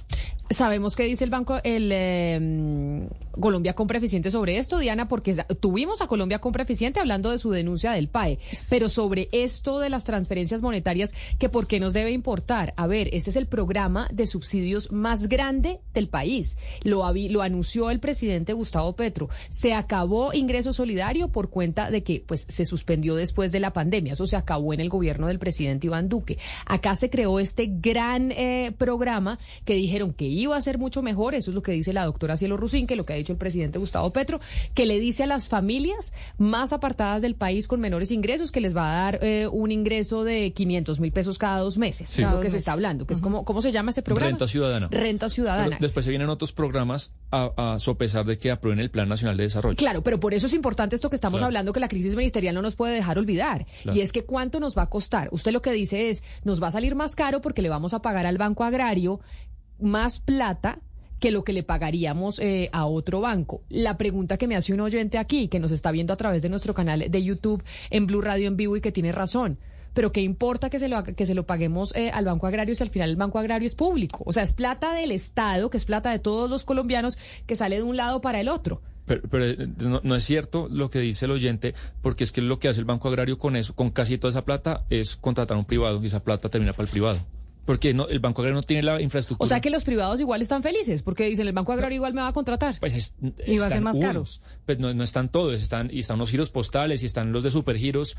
Sabemos 0.54 0.96
qué 0.96 1.04
dice 1.04 1.24
el 1.24 1.30
banco, 1.30 1.60
el 1.64 1.92
em, 1.92 3.08
Colombia 3.40 3.74
Compra 3.74 3.98
Eficiente 3.98 4.30
sobre 4.30 4.58
esto, 4.58 4.78
Diana, 4.78 5.08
porque 5.08 5.36
tuvimos 5.60 6.02
a 6.02 6.08
Colombia 6.08 6.40
Compra 6.40 6.64
Eficiente 6.64 7.00
hablando 7.00 7.32
de 7.32 7.40
su 7.40 7.50
denuncia 7.52 7.92
del 7.92 8.08
PAE, 8.08 8.40
pero 8.70 8.90
sobre 8.90 9.30
esto 9.32 9.80
de 9.80 9.90
las 9.90 10.04
transferencias 10.04 10.62
monetarias, 10.62 11.14
que 11.40 11.50
por 11.50 11.66
qué 11.68 11.80
nos 11.80 11.94
debe 11.94 12.12
importar. 12.12 12.74
A 12.78 12.88
ver, 12.88 13.10
este 13.14 13.32
es 13.32 13.36
el 13.36 13.48
programa 13.48 14.08
de 14.12 14.28
subsidios 14.28 14.92
más 14.92 15.28
grande 15.28 15.80
del 15.94 16.08
país. 16.08 16.58
Lo, 16.84 17.04
lo 17.12 17.42
anunció 17.42 17.90
el 17.90 18.00
presidente 18.00 18.54
Gustavo 18.54 18.96
Petro. 18.96 19.30
Se 19.50 19.74
acabó 19.74 20.34
ingreso 20.34 20.74
solidario 20.74 21.30
por 21.30 21.50
cuenta 21.50 21.90
de 21.90 22.04
que 22.04 22.24
pues 22.26 22.46
se 22.48 22.66
suspendió 22.66 23.16
después 23.16 23.52
de 23.52 23.60
la 23.60 23.74
pandemia. 23.74 24.14
Eso 24.14 24.28
se 24.28 24.36
acabó 24.36 24.74
en 24.74 24.80
el 24.80 24.90
gobierno 24.90 25.28
del 25.28 25.40
presidente 25.40 25.88
Iván 25.88 26.10
Duque. 26.10 26.38
Acá 26.66 26.96
se 26.96 27.10
creó 27.10 27.40
este 27.40 27.68
gran 27.70 28.32
eh, 28.32 28.72
programa 28.78 29.40
que 29.66 29.74
dijeron 29.74 30.14
que 30.14 30.26
iba 30.26 30.43
a 30.52 30.62
ser 30.62 30.78
mucho 30.78 31.02
mejor. 31.02 31.36
Eso 31.36 31.52
es 31.52 31.56
lo 31.56 31.64
que 31.64 31.72
dice 31.72 31.94
la 31.94 32.04
doctora 32.04 32.36
Cielo 32.36 32.58
Rusín, 32.58 32.88
que 32.88 32.98
lo 32.98 33.06
que 33.06 33.14
ha 33.14 33.16
dicho 33.16 33.32
el 33.32 33.38
presidente 33.38 33.80
Gustavo 33.80 34.12
Petro, 34.12 34.42
que 34.74 34.86
le 34.86 35.00
dice 35.00 35.24
a 35.24 35.28
las 35.28 35.48
familias 35.48 36.12
más 36.38 36.74
apartadas 36.74 37.22
del 37.22 37.36
país 37.36 37.68
con 37.68 37.80
menores 37.80 38.12
ingresos 38.12 38.52
que 38.52 38.60
les 38.60 38.76
va 38.76 38.92
a 38.92 39.04
dar 39.04 39.20
eh, 39.22 39.48
un 39.48 39.72
ingreso 39.72 40.24
de 40.24 40.52
500 40.52 41.00
mil 41.00 41.12
pesos 41.12 41.38
cada 41.38 41.60
dos 41.60 41.78
meses. 41.78 42.18
lo 42.20 42.42
que 42.42 42.50
se 42.50 42.58
está 42.58 42.74
hablando, 42.74 43.06
que 43.08 43.14
es 43.14 43.22
como, 43.22 43.46
¿cómo 43.46 43.62
se 43.62 43.72
llama 43.72 43.92
ese 43.92 44.02
programa? 44.02 44.30
Renta 44.30 44.48
Ciudadana. 44.48 44.88
Renta 44.92 45.30
Ciudadana. 45.30 45.78
después 45.80 46.04
se 46.04 46.12
vienen 46.12 46.30
otros 46.30 46.52
programas 46.52 47.14
a, 47.32 47.78
sopesar 47.80 48.26
de 48.26 48.38
que 48.38 48.52
aprueben 48.52 48.80
el 48.80 48.92
Plan 48.92 49.10
Nacional 49.10 49.38
de 49.38 49.44
Desarrollo. 49.44 49.76
Claro, 49.78 50.04
pero 50.04 50.20
por 50.20 50.34
eso 50.34 50.48
es 50.48 50.54
importante 50.54 50.96
esto 50.96 51.10
que 51.10 51.16
estamos 51.16 51.42
hablando, 51.42 51.74
que 51.74 51.80
la 51.80 51.88
crisis 51.88 52.16
ministerial 52.16 52.54
no 52.56 52.62
nos 52.62 52.76
puede 52.76 52.94
dejar 52.94 53.18
olvidar. 53.18 53.66
Y 53.94 54.02
es 54.02 54.12
que 54.12 54.24
cuánto 54.24 54.60
nos 54.60 54.78
va 54.78 54.84
a 54.84 54.90
costar. 54.90 55.30
Usted 55.32 55.52
lo 55.52 55.62
que 55.62 55.72
dice 55.72 56.10
es, 56.10 56.24
nos 56.44 56.62
va 56.62 56.68
a 56.68 56.72
salir 56.72 56.96
más 56.96 57.16
caro 57.16 57.42
porque 57.42 57.62
le 57.62 57.70
vamos 57.70 57.94
a 57.94 58.02
pagar 58.02 58.26
al 58.26 58.38
Banco 58.38 58.64
Agrario 58.64 59.20
más 59.84 60.20
plata 60.20 60.80
que 61.20 61.32
lo 61.32 61.46
que 61.46 61.54
le 61.54 61.64
pagaríamos 61.64 62.40
eh, 62.40 62.70
a 62.74 62.86
otro 62.86 63.22
banco. 63.22 63.62
La 63.70 63.98
pregunta 63.98 64.38
que 64.38 64.48
me 64.48 64.58
hace 64.58 64.74
un 64.74 64.82
oyente 64.82 65.18
aquí, 65.18 65.48
que 65.48 65.60
nos 65.60 65.72
está 65.72 65.92
viendo 65.92 66.12
a 66.12 66.18
través 66.18 66.42
de 66.42 66.50
nuestro 66.50 66.74
canal 66.74 67.06
de 67.10 67.24
YouTube 67.24 67.64
en 67.90 68.08
Blue 68.08 68.20
Radio 68.20 68.48
en 68.48 68.58
vivo 68.58 68.76
y 68.76 68.82
que 68.82 68.92
tiene 68.92 69.14
razón. 69.14 69.58
Pero 69.94 70.12
¿qué 70.12 70.22
importa 70.22 70.70
que 70.70 70.80
se 70.80 70.90
lo, 70.90 71.04
que 71.04 71.26
se 71.26 71.36
lo 71.36 71.46
paguemos 71.46 71.96
eh, 71.96 72.10
al 72.12 72.26
Banco 72.26 72.48
Agrario 72.48 72.76
si 72.76 72.84
al 72.84 72.90
final 72.90 73.12
el 73.12 73.16
Banco 73.16 73.40
Agrario 73.40 73.68
es 73.68 73.76
público? 73.76 74.24
O 74.26 74.34
sea, 74.34 74.44
es 74.44 74.52
plata 74.52 74.94
del 74.94 75.12
Estado, 75.12 75.70
que 75.70 75.78
es 75.78 75.86
plata 75.86 76.12
de 76.12 76.20
todos 76.20 76.50
los 76.50 76.66
colombianos, 76.66 77.18
que 77.46 77.56
sale 77.56 77.78
de 77.78 77.84
un 77.84 77.96
lado 77.96 78.20
para 78.20 78.42
el 78.42 78.50
otro. 78.50 78.82
Pero, 79.06 79.46
eh, 79.46 79.70
no, 80.04 80.16
es 80.16 80.24
cierto 80.24 80.68
lo 80.70 80.90
que 80.90 81.00
dice 81.00 81.26
el 81.26 81.32
oyente, 81.32 81.76
porque 82.02 82.24
es 82.24 82.32
que 82.32 82.42
lo 82.42 82.60
que 82.60 82.70
hace 82.70 82.80
el 82.80 82.86
Banco 82.86 83.08
Agrario 83.08 83.38
con 83.38 83.56
eso, 83.56 83.76
con 83.76 83.92
casi 83.92 84.18
toda 84.18 84.30
esa 84.30 84.46
plata, 84.46 84.86
es 84.90 85.16
contratar 85.16 85.56
a 85.56 85.60
un 85.60 85.66
privado 85.66 86.02
y 86.02 86.08
esa 86.08 86.24
plata 86.24 86.50
termina 86.50 86.74
para 86.74 86.84
el 86.84 86.92
privado. 86.92 87.20
Porque 87.66 87.94
no, 87.94 88.08
el 88.08 88.20
Banco 88.20 88.42
Agrario 88.42 88.56
no 88.56 88.64
tiene 88.64 88.84
la 88.84 89.02
infraestructura. 89.02 89.46
O 89.46 89.48
sea 89.48 89.62
que 89.62 89.70
los 89.70 89.84
privados 89.86 90.20
igual 90.20 90.42
están 90.42 90.64
felices, 90.64 91.02
porque 91.02 91.26
dicen 91.26 91.48
el 91.48 91.54
Banco 91.54 91.72
Agrario 91.72 91.96
igual 91.96 92.14
me 92.14 92.22
va 92.22 92.28
a 92.28 92.34
contratar. 92.34 92.78
Pues 92.80 93.16
y 93.48 93.58
va 93.58 93.68
a 93.68 93.70
ser 93.70 93.82
más 93.82 94.00
caro. 94.00 94.26
Pues 94.66 94.80
no, 94.80 95.04
están 95.04 95.30
todos, 95.30 95.62
están, 95.62 95.90
y 95.92 96.00
están 96.00 96.20
los 96.20 96.30
giros 96.30 96.50
postales 96.50 97.04
y 97.04 97.06
están 97.06 97.32
los 97.32 97.44
de 97.44 97.52
supergiros, 97.52 98.18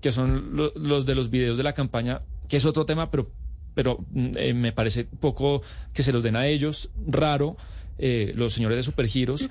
que 0.00 0.10
son 0.10 0.56
los 0.74 1.06
de 1.06 1.14
los 1.14 1.30
videos 1.30 1.56
de 1.56 1.62
la 1.62 1.72
campaña, 1.72 2.22
que 2.48 2.56
es 2.56 2.64
otro 2.64 2.84
tema, 2.84 3.10
pero, 3.10 3.30
pero 3.74 4.04
mm, 4.10 4.30
eh, 4.36 4.54
me 4.54 4.72
parece 4.72 5.04
poco 5.04 5.62
que 5.92 6.02
se 6.02 6.12
los 6.12 6.24
den 6.24 6.34
a 6.34 6.48
ellos, 6.48 6.90
raro, 7.06 7.56
eh, 7.98 8.32
los 8.34 8.54
señores 8.54 8.76
de 8.76 8.82
supergiros. 8.82 9.50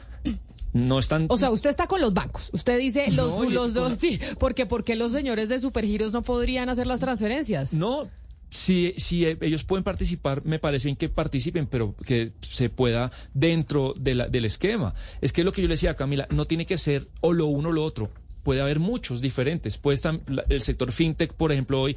No 0.71 0.99
están. 0.99 1.25
O 1.29 1.37
sea, 1.37 1.49
usted 1.49 1.69
está 1.69 1.87
con 1.87 1.99
los 1.99 2.13
bancos. 2.13 2.51
Usted 2.53 2.77
dice 2.77 3.09
los, 3.11 3.39
los 3.51 3.73
dos, 3.73 3.97
sí. 3.99 4.19
Porque, 4.37 4.65
porque 4.65 4.95
los 4.95 5.11
señores 5.11 5.49
de 5.49 5.59
supergiros 5.59 6.13
no 6.13 6.21
podrían 6.21 6.69
hacer 6.69 6.85
las 6.85 6.99
transferencias. 6.99 7.73
No, 7.73 8.07
si, 8.49 8.93
si 8.97 9.25
ellos 9.25 9.63
pueden 9.63 9.83
participar, 9.83 10.43
me 10.45 10.59
parece 10.59 10.87
bien 10.87 10.95
que 10.95 11.09
participen, 11.09 11.67
pero 11.67 11.95
que 12.05 12.33
se 12.41 12.69
pueda 12.69 13.11
dentro 13.33 13.93
de 13.97 14.15
la, 14.15 14.27
del 14.27 14.45
esquema. 14.45 14.93
Es 15.21 15.33
que 15.33 15.43
lo 15.43 15.51
que 15.51 15.61
yo 15.61 15.67
le 15.67 15.75
decía 15.75 15.91
a 15.91 15.95
Camila, 15.95 16.27
no 16.31 16.45
tiene 16.45 16.65
que 16.65 16.77
ser 16.77 17.07
o 17.21 17.33
lo 17.33 17.45
uno 17.47 17.69
o 17.69 17.71
lo 17.71 17.83
otro 17.83 18.09
puede 18.43 18.61
haber 18.61 18.79
muchos 18.79 19.21
diferentes. 19.21 19.77
Puede 19.77 19.95
estar 19.95 20.19
el 20.49 20.61
sector 20.61 20.91
fintech, 20.91 21.33
por 21.33 21.51
ejemplo, 21.51 21.81
hoy 21.81 21.95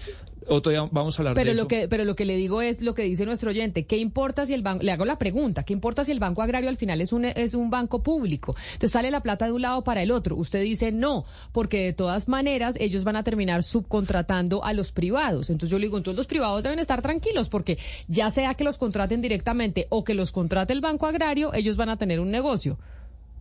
otro 0.49 0.73
día 0.73 0.89
vamos 0.91 1.19
a 1.19 1.23
hablar 1.23 1.35
pero 1.35 1.53
de 1.53 1.57
lo 1.57 1.69
Que, 1.69 1.89
pero 1.89 2.05
lo 2.05 2.17
que 2.17 2.25
le 2.25 2.37
digo 2.37 2.63
es 2.63 2.81
lo 2.81 2.95
que 2.95 3.03
dice 3.03 3.25
nuestro 3.25 3.51
oyente. 3.51 3.87
¿Qué 3.87 3.97
importa 3.97 4.47
si 4.47 4.55
el 4.55 4.63
banco, 4.63 4.83
le 4.83 4.93
hago 4.93 5.05
la 5.05 5.19
pregunta, 5.19 5.63
¿qué 5.65 5.73
importa 5.73 6.05
si 6.05 6.13
el 6.13 6.19
banco 6.19 6.43
agrario 6.43 6.69
al 6.69 6.77
final 6.77 7.01
es 7.01 7.13
un, 7.13 7.25
es 7.25 7.55
un 7.55 7.71
banco 7.71 8.03
público? 8.03 8.57
Entonces 8.65 8.91
sale 8.91 9.11
la 9.11 9.21
plata 9.21 9.47
de 9.47 9.53
un 9.53 9.63
lado 9.63 9.85
para 9.85 10.03
el 10.03 10.11
otro. 10.11 10.37
Usted 10.37 10.63
dice 10.63 10.93
no, 10.93 11.25
porque 11.53 11.85
de 11.85 11.93
todas 11.93 12.29
maneras 12.29 12.77
ellos 12.81 13.05
van 13.05 13.17
a 13.17 13.25
terminar 13.25 13.63
subcontratando 13.63 14.65
a 14.65 14.73
los 14.73 14.93
privados. 14.93 15.51
Entonces 15.51 15.71
yo 15.71 15.79
le 15.79 15.87
digo, 15.87 15.99
entonces 15.99 16.17
los 16.19 16.27
privados 16.27 16.63
deben 16.63 16.79
estar 16.79 17.03
tranquilos 17.03 17.49
porque 17.49 17.79
ya 18.09 18.31
sea 18.31 18.55
que 18.55 18.65
los 18.65 18.79
contraten 18.79 19.21
directamente 19.21 19.87
o 19.91 20.05
que 20.05 20.15
los 20.15 20.33
contrate 20.33 20.73
el 20.73 20.81
banco 20.81 21.07
agrario, 21.07 21.55
ellos 21.55 21.77
van 21.77 21.89
a 21.89 21.97
tener 21.97 22.21
un 22.21 22.31
negocio. 22.31 22.79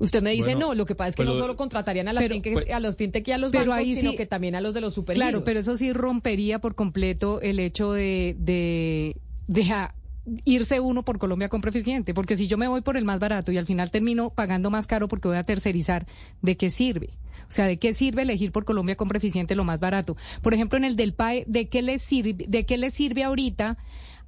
Usted 0.01 0.23
me 0.23 0.31
dice, 0.31 0.55
no, 0.55 0.73
lo 0.73 0.85
que 0.85 0.95
pasa 0.95 1.09
es 1.09 1.15
que 1.15 1.23
no 1.23 1.37
solo 1.37 1.55
contratarían 1.55 2.07
a, 2.07 2.13
las 2.13 2.27
pues, 2.27 2.71
a 2.71 2.79
los 2.79 2.97
fintech 2.97 3.27
y 3.27 3.31
a 3.31 3.37
los 3.37 3.51
bancos, 3.51 3.83
sino 3.83 4.15
que 4.15 4.25
también 4.25 4.55
a 4.55 4.61
los 4.61 4.73
de 4.73 4.81
los 4.81 4.95
super 4.95 5.15
Claro, 5.15 5.43
pero 5.43 5.59
eso 5.59 5.75
sí 5.75 5.93
rompería 5.93 6.59
por 6.59 6.73
completo 6.73 7.39
el 7.41 7.59
hecho 7.59 7.93
de, 7.93 8.35
de, 8.39 9.15
irse 10.43 10.79
uno 10.79 11.03
por 11.03 11.19
Colombia 11.19 11.49
con 11.49 11.61
Eficiente, 11.67 12.15
porque 12.15 12.35
si 12.35 12.47
yo 12.47 12.57
me 12.57 12.67
voy 12.67 12.81
por 12.81 12.97
el 12.97 13.05
más 13.05 13.19
barato 13.19 13.51
y 13.51 13.57
al 13.57 13.67
final 13.67 13.91
termino 13.91 14.31
pagando 14.31 14.71
más 14.71 14.87
caro 14.87 15.07
porque 15.07 15.27
voy 15.27 15.37
a 15.37 15.43
tercerizar, 15.43 16.07
¿de 16.41 16.57
qué 16.57 16.71
sirve? 16.71 17.09
O 17.47 17.51
sea, 17.53 17.65
¿de 17.65 17.77
qué 17.77 17.93
sirve 17.93 18.23
elegir 18.23 18.51
por 18.51 18.65
Colombia 18.65 18.95
con 18.95 19.15
Eficiente 19.15 19.53
lo 19.53 19.63
más 19.63 19.79
barato? 19.79 20.17
Por 20.41 20.55
ejemplo, 20.55 20.77
en 20.77 20.85
el 20.85 20.95
del 20.95 21.13
PAE, 21.13 21.43
¿de 21.47 21.69
qué 21.69 21.83
le 21.83 21.99
sirve, 21.99 22.45
de 22.47 22.65
qué 22.65 22.77
le 22.77 22.89
sirve 22.89 23.23
ahorita 23.23 23.77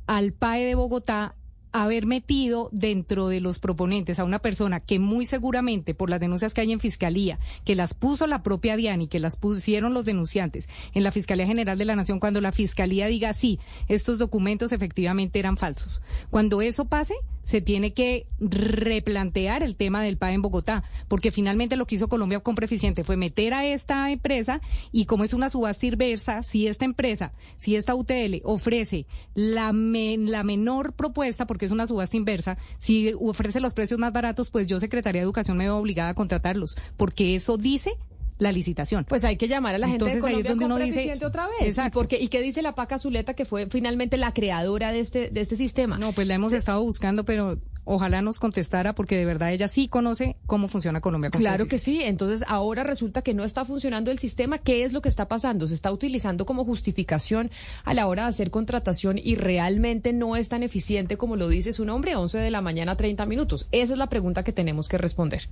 al 0.05 0.33
PAE 0.33 0.65
de 0.65 0.75
Bogotá 0.75 1.36
haber 1.73 2.05
metido 2.05 2.69
dentro 2.71 3.27
de 3.27 3.41
los 3.41 3.59
proponentes 3.59 4.19
a 4.19 4.23
una 4.23 4.39
persona 4.39 4.79
que 4.79 4.99
muy 4.99 5.25
seguramente 5.25 5.93
por 5.93 6.09
las 6.09 6.19
denuncias 6.19 6.53
que 6.53 6.62
hay 6.62 6.71
en 6.71 6.79
fiscalía, 6.79 7.39
que 7.65 7.75
las 7.75 7.93
puso 7.93 8.27
la 8.27 8.43
propia 8.43 8.75
Diana 8.75 9.03
y 9.03 9.07
que 9.07 9.19
las 9.19 9.36
pusieron 9.36 9.93
los 9.93 10.05
denunciantes 10.05 10.69
en 10.93 11.03
la 11.03 11.12
Fiscalía 11.12 11.47
General 11.47 11.77
de 11.77 11.86
la 11.86 11.95
Nación, 11.95 12.19
cuando 12.19 12.41
la 12.41 12.51
Fiscalía 12.51 13.07
diga 13.07 13.33
sí, 13.33 13.59
estos 13.88 14.19
documentos 14.19 14.71
efectivamente 14.71 15.39
eran 15.39 15.57
falsos. 15.57 16.01
Cuando 16.29 16.62
eso 16.62 16.86
pase, 16.86 17.15
se 17.43 17.62
tiene 17.62 17.93
que 17.93 18.27
replantear 18.39 19.63
el 19.63 19.75
tema 19.75 20.01
del 20.01 20.17
PAE 20.17 20.34
en 20.34 20.41
Bogotá, 20.41 20.84
porque 21.08 21.32
finalmente 21.32 21.75
lo 21.75 21.86
que 21.86 21.95
hizo 21.95 22.10
Colombia 22.10 22.39
con 22.39 22.56
Preficiente 22.56 23.03
fue 23.03 23.17
meter 23.17 23.53
a 23.53 23.65
esta 23.65 24.10
empresa 24.12 24.62
y 24.91 25.06
como 25.06 25.23
es 25.23 25.34
una 25.34 25.49
subasta 25.49 25.86
inversa, 25.86 26.43
si 26.43 26.67
esta 26.67 26.86
empresa, 26.86 27.34
si 27.58 27.75
esta 27.75 27.95
UTL 27.95 28.41
ofrece 28.43 29.06
la, 29.34 29.71
la 29.73 30.43
menor 30.43 30.93
propuesta, 30.93 31.45
porque 31.45 31.65
es 31.65 31.71
una 31.71 31.88
subasta 31.88 32.17
inversa, 32.17 32.58
si 32.77 33.13
ofrece 33.19 33.60
los 33.60 33.73
precios 33.73 33.99
más 33.99 34.13
baratos, 34.13 34.49
pues 34.49 34.67
yo, 34.67 34.79
Secretaría 34.79 35.21
de 35.21 35.25
Educación, 35.25 35.58
me 35.58 35.65
veo 35.65 35.77
obligada 35.77 36.10
a 36.10 36.15
contratarlos, 36.15 36.75
porque 36.97 37.36
eso 37.36 37.58
dice 37.58 37.97
la 38.38 38.52
licitación. 38.52 39.06
Pues 39.08 39.24
hay 39.24 39.38
que 39.38 39.48
llamar 39.48 39.76
a 39.76 39.78
la 39.78 39.88
gente 39.88 40.06
Entonces, 40.06 40.24
de 40.24 40.30
ahí 40.30 40.41
es 40.41 40.48
donde 40.48 40.65
uno 40.65 40.78
dice 40.78 41.12
otra 41.26 41.48
vez. 41.48 41.67
Exacto. 41.67 42.00
¿Y, 42.00 42.02
porque, 42.02 42.19
¿Y 42.19 42.28
qué 42.28 42.41
dice 42.41 42.62
la 42.62 42.76
Paca 42.76 43.00
Zuleta 43.00 43.34
que 43.34 43.46
fue 43.46 43.67
finalmente 43.67 44.17
la 44.17 44.34
creadora 44.34 44.91
de 44.91 45.00
este 45.00 45.30
de 45.30 45.41
este 45.41 45.56
sistema? 45.56 45.98
No, 45.98 46.13
pues 46.13 46.28
la 46.28 46.36
hemos 46.36 46.54
estado 46.54 46.82
buscando, 46.82 47.24
pero 47.24 47.58
ojalá 47.86 48.22
nos 48.22 48.39
contestara 48.39 48.93
porque 48.93 49.17
de 49.17 49.26
verdad 49.26 49.52
ella 49.52 49.67
sí 49.67 49.88
conoce 49.88 50.38
cómo 50.46 50.67
funciona 50.67 51.02
Colombia. 51.02 51.30
claro 51.32 51.65
que 51.65 51.80
sí. 51.80 52.02
Entonces 52.04 52.43
ahora 52.48 52.84
resulta 52.84 53.22
que 53.22 53.34
no 53.34 53.43
está 53.43 53.65
funcionando 53.65 54.12
el 54.12 54.19
sistema. 54.19 54.58
¿Qué 54.58 54.84
es 54.84 54.93
lo 54.93 55.02
que 55.02 55.10
está 55.10 55.28
pasando? 55.28 55.67
Se 55.67 55.74
está 55.74 55.91
utilizando 55.91 56.46
como 56.46 56.65
justificación 56.65 57.52
a 57.84 57.93
la 57.93 58.08
hora 58.08 58.24
de 58.24 58.30
hacer 58.30 58.52
contratación 58.52 59.19
y 59.22 59.36
realmente 59.36 60.13
no 60.13 60.36
es 60.36 60.50
tan 60.50 60.63
eficiente 60.63 61.17
como 61.17 61.36
lo 61.36 61.50
dice 61.50 61.74
su 61.74 61.86
nombre, 61.86 62.15
11 62.15 62.38
de 62.38 62.52
la 62.52 62.62
mañana, 62.62 62.96
30 62.96 63.26
minutos. 63.26 63.67
Esa 63.72 63.93
es 63.93 64.00
la 64.00 64.08
pregunta 64.08 64.43
que 64.43 64.54
tenemos 64.54 64.88
que 64.88 64.98
responder. 64.98 65.48